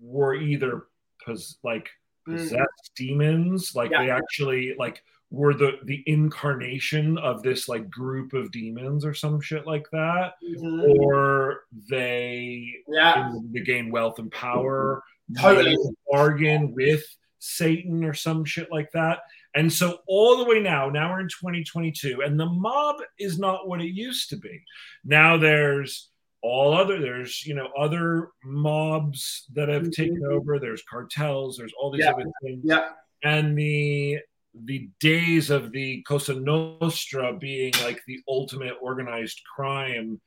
[0.00, 0.86] were either
[1.24, 1.88] pos- like
[2.28, 2.36] mm.
[2.36, 2.96] possessed mm.
[2.96, 4.02] demons, like yeah.
[4.02, 5.02] they actually like
[5.32, 10.34] were the the incarnation of this like group of demons or some shit like that
[10.44, 10.80] mm-hmm.
[11.00, 13.32] or they yeah.
[13.50, 15.02] they gain wealth and power
[15.38, 15.76] totally.
[16.10, 17.02] bargain with
[17.42, 19.18] satan or some shit like that.
[19.54, 23.68] And so all the way now now we're in 2022 and the mob is not
[23.68, 24.62] what it used to be.
[25.04, 26.10] Now there's
[26.40, 29.90] all other there's you know other mobs that have mm-hmm.
[29.90, 30.58] taken over.
[30.58, 32.12] There's cartels there's all these yeah.
[32.12, 32.60] other things.
[32.62, 32.88] Yeah.
[33.24, 34.18] And the
[34.54, 40.20] the days of the Cosa Nostra being like the ultimate organized crime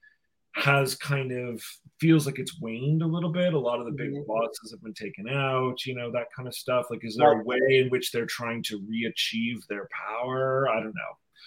[0.55, 1.61] has kind of
[1.99, 3.53] feels like it's waned a little bit.
[3.53, 4.25] A lot of the big mm-hmm.
[4.25, 6.87] bosses have been taken out, you know, that kind of stuff.
[6.89, 10.69] Like, is there a way in which they're trying to re-achieve their power?
[10.69, 10.91] I don't know.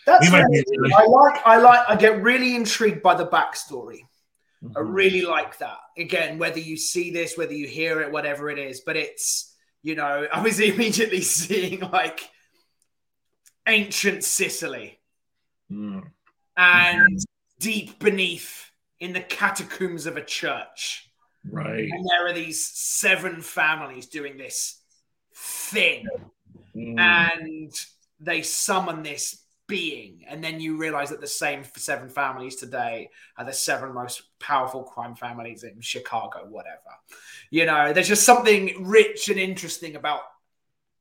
[0.06, 1.46] That's I like.
[1.46, 1.88] I like.
[1.88, 4.00] I get really intrigued by the backstory.
[4.62, 4.76] Mm-hmm.
[4.76, 5.78] I really like that.
[5.96, 9.94] Again, whether you see this, whether you hear it, whatever it is, but it's you
[9.94, 12.28] know, I was immediately seeing like
[13.68, 14.98] ancient Sicily.
[15.70, 16.04] Mm.
[16.56, 17.16] And mm-hmm.
[17.60, 21.10] deep beneath in the catacombs of a church.
[21.48, 21.88] Right.
[21.90, 24.80] And there are these seven families doing this
[25.34, 26.06] thing.
[26.74, 26.98] Mm.
[26.98, 27.86] And
[28.20, 30.24] they summon this being.
[30.26, 34.82] And then you realize that the same seven families today are the seven most powerful
[34.82, 36.78] crime families in Chicago, whatever.
[37.50, 40.22] You know, there's just something rich and interesting about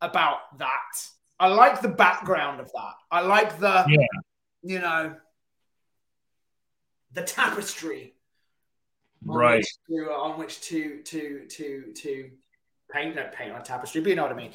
[0.01, 1.07] about that.
[1.39, 2.93] I like the background of that.
[3.11, 4.05] I like the, yeah.
[4.63, 5.15] you know,
[7.13, 8.13] the tapestry
[9.25, 12.29] right which to, on which to to to to
[12.91, 14.51] paint no paint on a tapestry but you know what i mean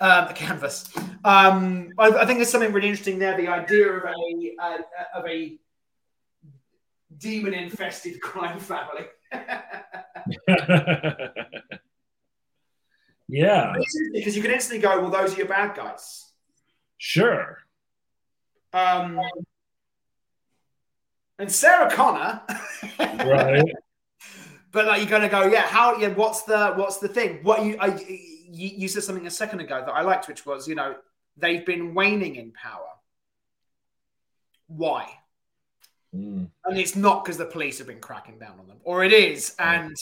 [0.00, 0.88] um, a canvas
[1.24, 4.78] um, I, I think there's something really interesting there the idea of a uh,
[5.14, 5.58] of a
[7.18, 9.06] demon infested crime family
[13.28, 13.74] yeah
[14.12, 16.30] because you can instantly go well those are your bad guys
[16.98, 17.58] sure
[18.72, 19.20] um,
[21.38, 22.42] and sarah connor
[22.98, 23.64] right
[24.74, 25.62] But like you're gonna go, yeah.
[25.62, 25.96] How?
[25.98, 26.08] Yeah.
[26.08, 27.38] What's the what's the thing?
[27.44, 27.96] What you I
[28.50, 30.96] you, you said something a second ago that I liked, which was you know
[31.36, 32.88] they've been waning in power.
[34.66, 35.08] Why?
[36.12, 36.50] Mm.
[36.64, 39.54] And it's not because the police have been cracking down on them, or it is.
[39.60, 39.94] And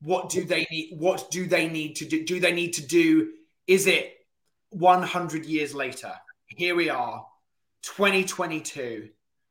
[0.00, 0.94] what do they need?
[0.98, 2.24] What do they need to do?
[2.24, 3.32] Do they need to do?
[3.66, 4.14] Is it
[4.70, 6.12] 100 years later?
[6.46, 7.26] Here we are,
[7.82, 9.08] 2022,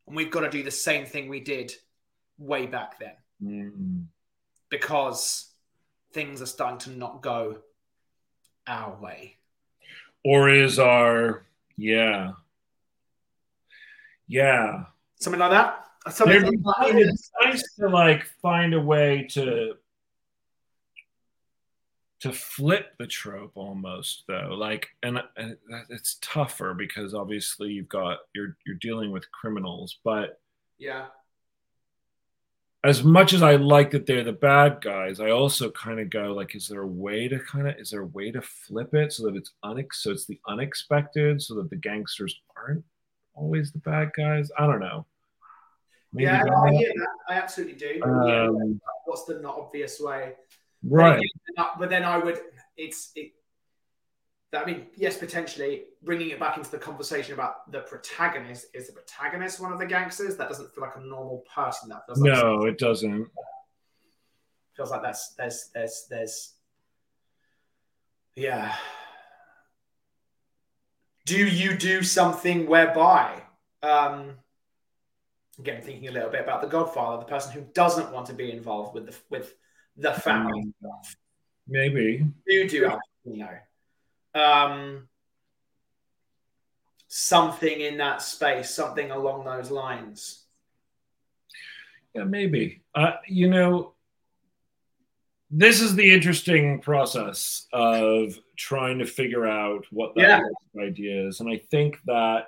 [0.07, 1.71] and we've got to do the same thing we did
[2.37, 4.05] way back then Mm.
[4.69, 5.51] because
[6.11, 7.59] things are starting to not go
[8.65, 9.37] our way.
[10.25, 11.45] or is our
[11.77, 12.31] yeah
[14.27, 14.83] yeah
[15.19, 15.85] Something like that.
[16.11, 19.73] Something like it's nice to like find a way to
[22.19, 25.57] to flip the trope almost though like and, and
[25.89, 30.39] it's tougher because obviously you've got you're you're dealing with criminals but
[30.77, 31.07] yeah.
[32.83, 36.33] as much as I like that they're the bad guys, I also kind of go
[36.33, 39.11] like, is there a way to kind of is there a way to flip it
[39.11, 42.83] so that it's unex so it's the unexpected so that the gangsters aren't
[43.33, 44.49] always the bad guys?
[44.57, 45.05] I don't know.
[46.13, 47.07] Maybe yeah, I hear that.
[47.27, 48.01] I absolutely do.
[48.03, 50.33] Um, What's the not obvious way?
[50.87, 51.21] Right.
[51.79, 52.39] But then I would.
[52.75, 53.33] It's it.
[54.53, 58.67] I mean, yes, potentially bringing it back into the conversation about the protagonist.
[58.73, 60.37] Is the protagonist one of the gangsters?
[60.37, 61.89] That doesn't feel like a normal person.
[61.89, 63.27] That feels like No, it doesn't.
[64.75, 66.53] feels like that's there's there's there's
[68.35, 68.75] yeah
[71.25, 73.41] do you do something whereby
[73.81, 74.33] um
[75.57, 78.51] again thinking a little bit about the godfather the person who doesn't want to be
[78.51, 79.55] involved with the with
[79.97, 81.15] the family stuff
[81.67, 82.25] Maybe.
[82.45, 83.57] you do have, you know
[84.39, 85.07] um
[87.07, 90.43] something in that space something along those lines
[92.13, 92.81] Yeah, maybe.
[92.95, 93.93] Uh, you know,
[95.51, 100.21] this is the interesting process of trying to figure out what that
[100.75, 100.83] Yeah.
[100.83, 101.39] idea is.
[101.41, 102.47] And I think that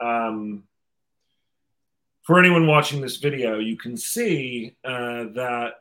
[0.00, 0.64] um,
[2.24, 5.74] for anyone watching this video, you can see uh, that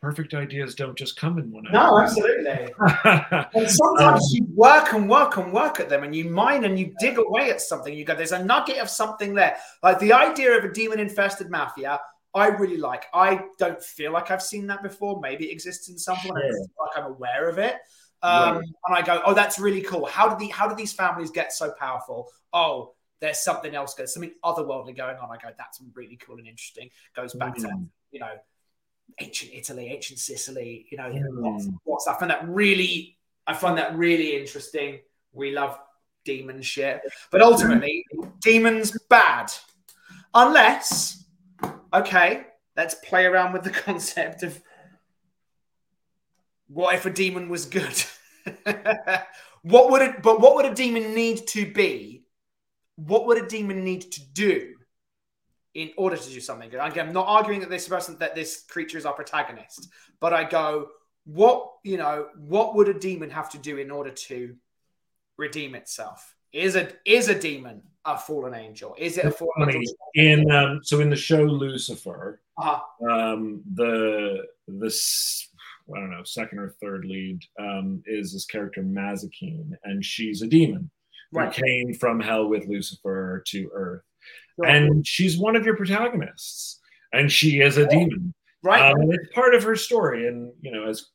[0.00, 2.72] perfect ideas don't just come in one no absolutely
[3.54, 6.94] And sometimes you work and work and work at them and you mine and you
[7.00, 7.92] dig away at something.
[7.94, 9.56] You go, there's a nugget of something there.
[9.82, 12.00] Like the idea of a demon infested mafia,
[12.34, 13.06] I really like.
[13.14, 15.20] I don't feel like I've seen that before.
[15.20, 16.16] Maybe it exists in some.
[16.16, 16.34] I Sure.
[16.34, 17.76] like I'm aware of it.
[18.22, 18.64] Um, Right.
[18.88, 20.06] And I go, oh, that's really cool.
[20.06, 22.28] How did the how did these families get so powerful?
[22.52, 25.30] Oh, there's something else going, something otherworldly going on.
[25.30, 26.90] I go, that's really cool and interesting.
[27.14, 27.88] Goes back to Mm.
[28.10, 28.32] you know
[29.20, 30.86] ancient Italy, ancient Sicily.
[30.90, 31.40] You know, Mm.
[31.42, 35.00] what's, what's I find that really, I find that really interesting.
[35.32, 35.78] We love
[36.24, 37.00] demon shit,
[37.30, 38.04] but ultimately,
[38.40, 39.52] demons bad,
[40.34, 41.24] unless
[41.92, 42.46] okay,
[42.76, 44.60] let's play around with the concept of
[46.68, 48.04] what if a demon was good?
[49.62, 50.22] what would it?
[50.22, 52.24] But what would a demon need to be?
[52.96, 54.75] What would a demon need to do
[55.76, 56.80] in order to do something good?
[56.80, 59.88] Again, I'm not arguing that this person that this creature is our protagonist,
[60.20, 60.88] but I go,
[61.24, 64.56] what you know, what would a demon have to do in order to
[65.36, 66.34] redeem itself?
[66.52, 68.94] Is a is a demon a fallen angel?
[68.98, 69.94] Is it a fallen angel?
[70.14, 72.80] in um, so in the show Lucifer, Uh-huh.
[73.12, 75.50] um, the this
[75.94, 80.46] I don't know second or third lead um, is this character Mazikeen, and she's a
[80.46, 80.90] demon
[81.32, 81.54] Right.
[81.54, 84.02] who came from hell with Lucifer to Earth.
[84.64, 86.80] And she's one of your protagonists,
[87.12, 88.34] and she is a demon.
[88.62, 88.90] Right.
[88.90, 91.06] Um, and it's part of her story, and you know, as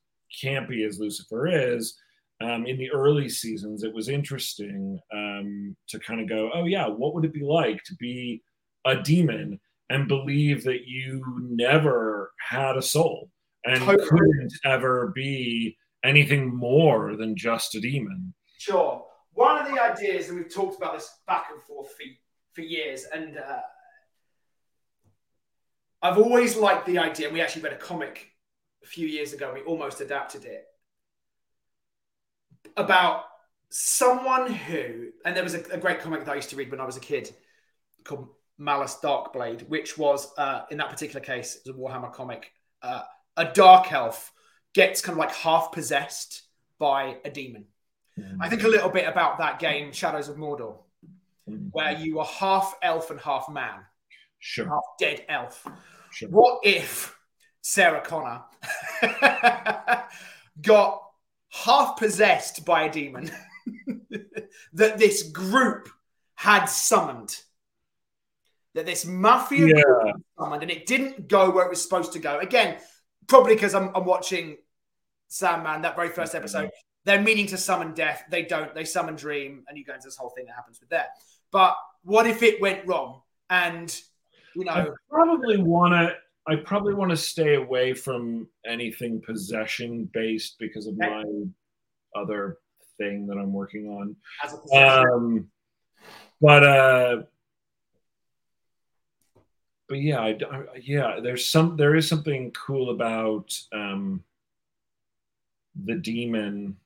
[0.42, 1.98] campy as Lucifer is.
[2.42, 6.88] Um, in the early seasons, it was interesting um, to kind of go, oh, yeah,
[6.88, 8.42] what would it be like to be
[8.84, 9.60] a demon
[9.92, 13.30] and believe that you never had a soul
[13.66, 14.08] and Totally.
[14.08, 18.34] couldn't ever be anything more than just a demon.
[18.58, 19.06] Sure.
[19.34, 22.04] One of the ideas, and we've talked about this back and forth for,
[22.54, 23.60] for years, and uh,
[26.02, 27.28] I've always liked the idea.
[27.28, 28.32] And we actually read a comic
[28.84, 29.52] a few years ago.
[29.54, 30.66] We almost adapted it
[32.78, 33.24] about
[33.70, 36.82] someone who, and there was a, a great comic that I used to read when
[36.82, 37.34] I was a kid
[38.04, 42.52] called Malus Darkblade, which was, uh, in that particular case, it was a Warhammer comic
[42.82, 43.02] uh,
[43.38, 44.32] a dark elf
[44.74, 46.44] gets kind of like half possessed
[46.80, 47.66] by a demon.
[48.40, 50.78] I think a little bit about that game, Shadows of Mordor,
[51.72, 53.80] where you are half elf and half man,
[54.40, 54.68] Sure.
[54.68, 55.66] half dead elf.
[56.12, 56.30] Sure.
[56.30, 57.16] What if
[57.62, 58.42] Sarah Connor
[60.62, 61.02] got
[61.50, 63.30] half possessed by a demon
[64.74, 65.90] that this group
[66.36, 67.38] had summoned?
[68.74, 69.82] That this mafia Yeah.
[69.82, 72.40] group summoned, and it didn't go where it was supposed to go.
[72.40, 72.78] Again,
[73.28, 74.58] probably because I'm, I'm watching
[75.28, 76.66] Sandman, that very first episode.
[76.66, 76.76] Mm-hmm.
[77.04, 78.24] They're meaning to summon death.
[78.30, 78.76] They don't.
[78.76, 81.10] They summon dream, and you go into this whole thing that happens with that.
[81.52, 83.22] But what if it went wrong?
[83.50, 83.94] And
[84.56, 86.16] you know, I probably want to.
[86.48, 91.24] I probably want to stay away from anything possession based because of my
[92.16, 92.58] other
[92.98, 94.16] thing that I'm working on.
[94.74, 95.48] Um,
[96.42, 97.22] but uh,
[99.88, 101.20] but yeah, I, I- yeah.
[101.22, 101.78] There's some.
[101.78, 104.24] There is something cool about um,
[105.86, 106.78] the demon.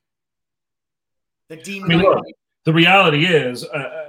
[1.48, 1.88] the I demon.
[1.88, 2.24] mean, look,
[2.64, 4.05] the reality is, uh,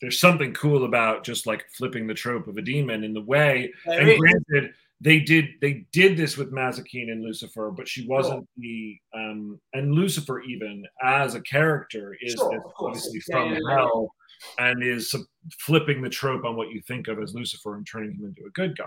[0.00, 3.72] there's something cool about just like flipping the trope of a demon in the way.
[3.84, 4.18] There and is.
[4.18, 9.58] granted, they did they did this with Mazikeen and Lucifer, but she wasn't the um
[9.72, 13.76] and Lucifer even as a character is Sure, obviously Yeah, from yeah, yeah.
[13.76, 14.14] hell
[14.58, 15.14] and is
[15.58, 18.50] flipping the trope on what you think of as Lucifer and turning him into a
[18.50, 18.84] good guy.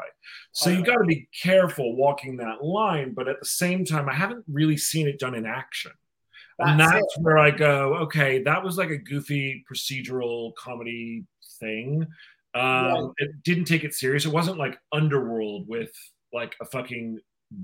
[0.52, 0.86] So Oh, you yeah.
[0.86, 4.78] got to be careful walking that line, but at the same time, I haven't really
[4.78, 5.92] seen it done in action.
[6.66, 11.26] And That's that's where I go, okay, that was like a goofy procedural comedy
[11.60, 12.06] thing.
[12.56, 14.26] Um, It didn't take it serious.
[14.26, 15.92] It wasn't like Underworld with
[16.32, 17.20] like a fucking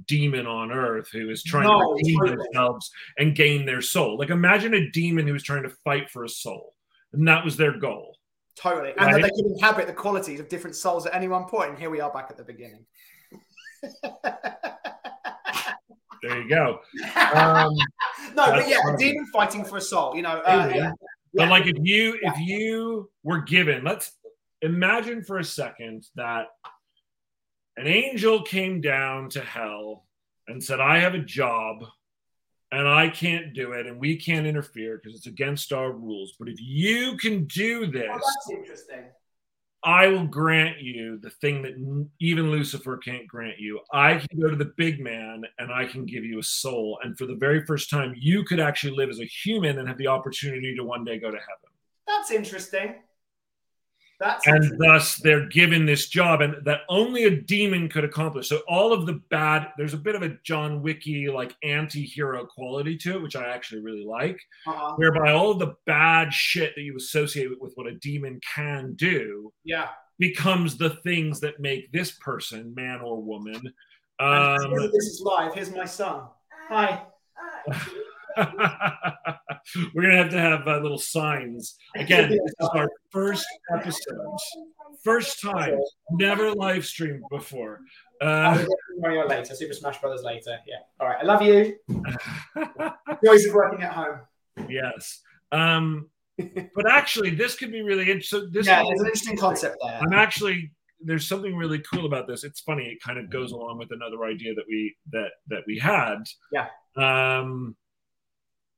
[0.07, 4.17] demon on Earth who is trying No, to redeem themselves and gain their soul.
[4.17, 6.73] Like imagine a demon who was trying to fight for a soul,
[7.13, 8.17] and that was their goal.
[8.55, 8.93] Totally.
[8.97, 11.69] And that they can inhabit the qualities of different souls at any one point.
[11.69, 12.85] And here we are back at the beginning.
[16.23, 16.79] There you go.
[17.35, 17.73] Um,
[18.35, 18.97] no, but yeah, a funny.
[19.11, 20.15] demon fighting for a soul.
[20.15, 20.91] You know, uh, Yeah.
[21.33, 24.11] But like if you if you were given, let's
[24.61, 26.47] imagine for a second that
[27.77, 30.05] an angel came down to hell
[30.47, 31.85] and said, I have a job
[32.71, 36.33] and I can't do it and we can't interfere because it's against our rules.
[36.39, 39.05] But if you can do Oh, this, that's interesting.
[39.83, 41.73] I will grant you the thing that
[42.19, 43.79] even Lucifer can't grant you.
[43.93, 46.99] I can go to the big man and I can give you a soul.
[47.03, 49.97] And for the very first time, you could actually live as a human and have
[49.97, 51.69] the opportunity to one day go to heaven.
[52.07, 52.95] That's interesting.
[54.19, 54.77] That's and interesting.
[54.79, 59.05] thus they're given this job and that only a demon could accomplish so all of
[59.05, 63.35] the bad there's a bit of a john wicky like anti-hero quality to it which
[63.37, 64.93] i actually really like Uh-huh.
[64.97, 69.53] whereby all of the bad shit that you associate with what a demon can do
[69.63, 69.87] Yeah.
[70.17, 73.61] becomes the things that make this person man or woman
[74.19, 75.53] And um, this is live.
[75.55, 76.23] Here's my son.
[76.67, 77.03] Hi.
[79.93, 84.37] we're gonna have to have uh, little signs again this is our first episode
[85.03, 85.77] first time
[86.11, 87.79] never live streamed before
[88.21, 88.65] uh,
[88.97, 89.55] Mario later.
[89.55, 90.57] Super Smash Brothers later.
[90.67, 90.75] Yeah.
[90.99, 91.19] All right.
[91.21, 91.77] I love you.
[93.25, 94.19] Joys of working at home.
[94.67, 95.21] yes
[95.53, 96.09] um
[96.75, 99.99] but actually this could be really interesting this yeah, there's an interesting concept there.
[100.01, 100.71] i'm actually
[101.01, 104.25] there's something really cool about this it's funny it kind of goes along with another
[104.25, 106.17] idea that we that that we had
[106.51, 106.67] Yeah.
[106.97, 107.75] um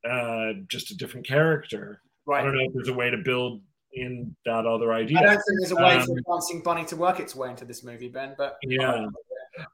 [0.10, 3.62] uh just a different character i don't know if there's a way to build
[3.94, 6.96] in that other idea I don't think there's a way Um, for dancing bunny to
[6.96, 8.36] work its way into this movie, Ben.
[8.38, 9.08] But Yeah.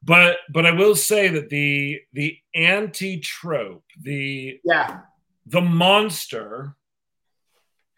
[0.04, 5.02] but but i will say that the the anti-trope the yeah,
[5.46, 6.76] the monster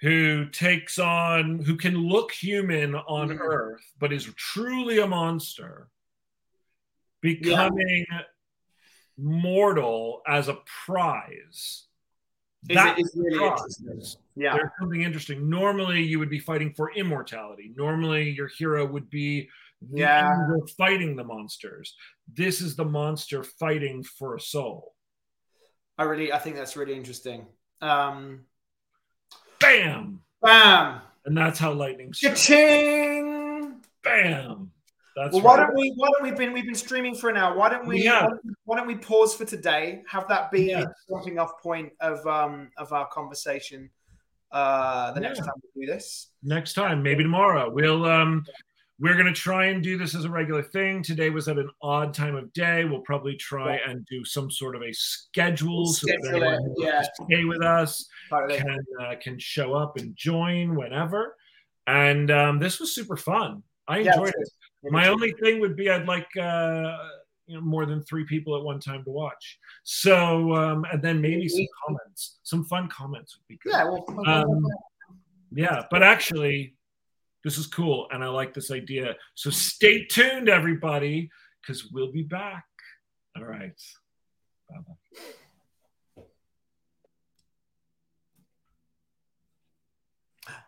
[0.01, 3.39] who takes on who can look human on Mhm.
[3.39, 5.89] earth but is truly a monster
[7.21, 8.05] becoming
[9.17, 11.85] mortal as a prize
[12.63, 14.01] That is really interesting.
[14.35, 19.09] Yeah, there's something interesting normally you would be fighting for immortality normally your hero would
[19.09, 19.49] be
[19.91, 20.29] the Yeah.
[20.77, 21.95] fighting the monsters
[22.33, 24.93] this is the monster fighting for a soul
[25.97, 27.45] I really, I think that's really interesting.
[27.81, 28.45] Um,
[29.59, 32.45] bam bam, and that's how lightning strikes.
[32.47, 33.81] cha-ching.
[34.03, 34.71] bam
[35.23, 35.67] that's Well, why right.
[35.67, 35.93] don't we?
[35.95, 36.53] Why don't we been?
[36.53, 37.55] We've been streaming for an hour.
[37.57, 38.05] Why don't we?
[38.05, 38.31] Have.
[38.65, 40.01] Why don't, we pause for today?
[40.09, 40.85] Have that be Yes.
[41.07, 43.89] the jumping off point of um of our conversation.
[44.51, 46.29] Uh, the next time we do this.
[46.41, 48.43] next time maybe tomorrow we'll um
[48.99, 51.69] we're going to try and do this as a regular thing today was at an
[51.83, 53.91] odd time of day we'll probably try Yeah.
[53.91, 57.03] and do some sort of a schedule so that anyone yeah.
[57.25, 58.57] stay with us Totally.
[58.59, 61.35] can uh, can show up and join whenever.
[61.85, 63.61] And um, this was super fun.
[63.87, 64.49] I Yeah, enjoyed it it.
[64.83, 66.97] My only thing would be I'd like uh,
[67.47, 69.59] you know more than three people at one time to watch.
[69.83, 73.73] So um, and then maybe some comments, some fun comments would be good.
[73.73, 74.65] Yeah, well, Um,
[75.51, 76.75] yeah, but actually,
[77.43, 79.15] this is cool, and I like this idea.
[79.35, 81.29] So stay tuned, everybody,
[81.61, 82.65] because we'll be back.
[83.35, 83.79] All right.
[84.69, 85.21] Bye-bye.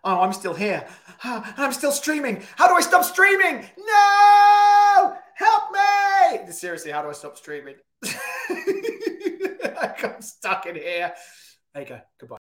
[0.03, 0.87] Oh, I'm still here.
[1.23, 2.43] Ah, I'm still streaming.
[2.55, 3.65] How do I stop streaming?
[3.77, 5.17] No!
[5.35, 6.51] Help me!
[6.51, 7.75] Seriously, how do I stop streaming?
[8.05, 11.13] I got stuck in here.
[11.73, 11.99] There you go.
[12.19, 12.37] Goodbye.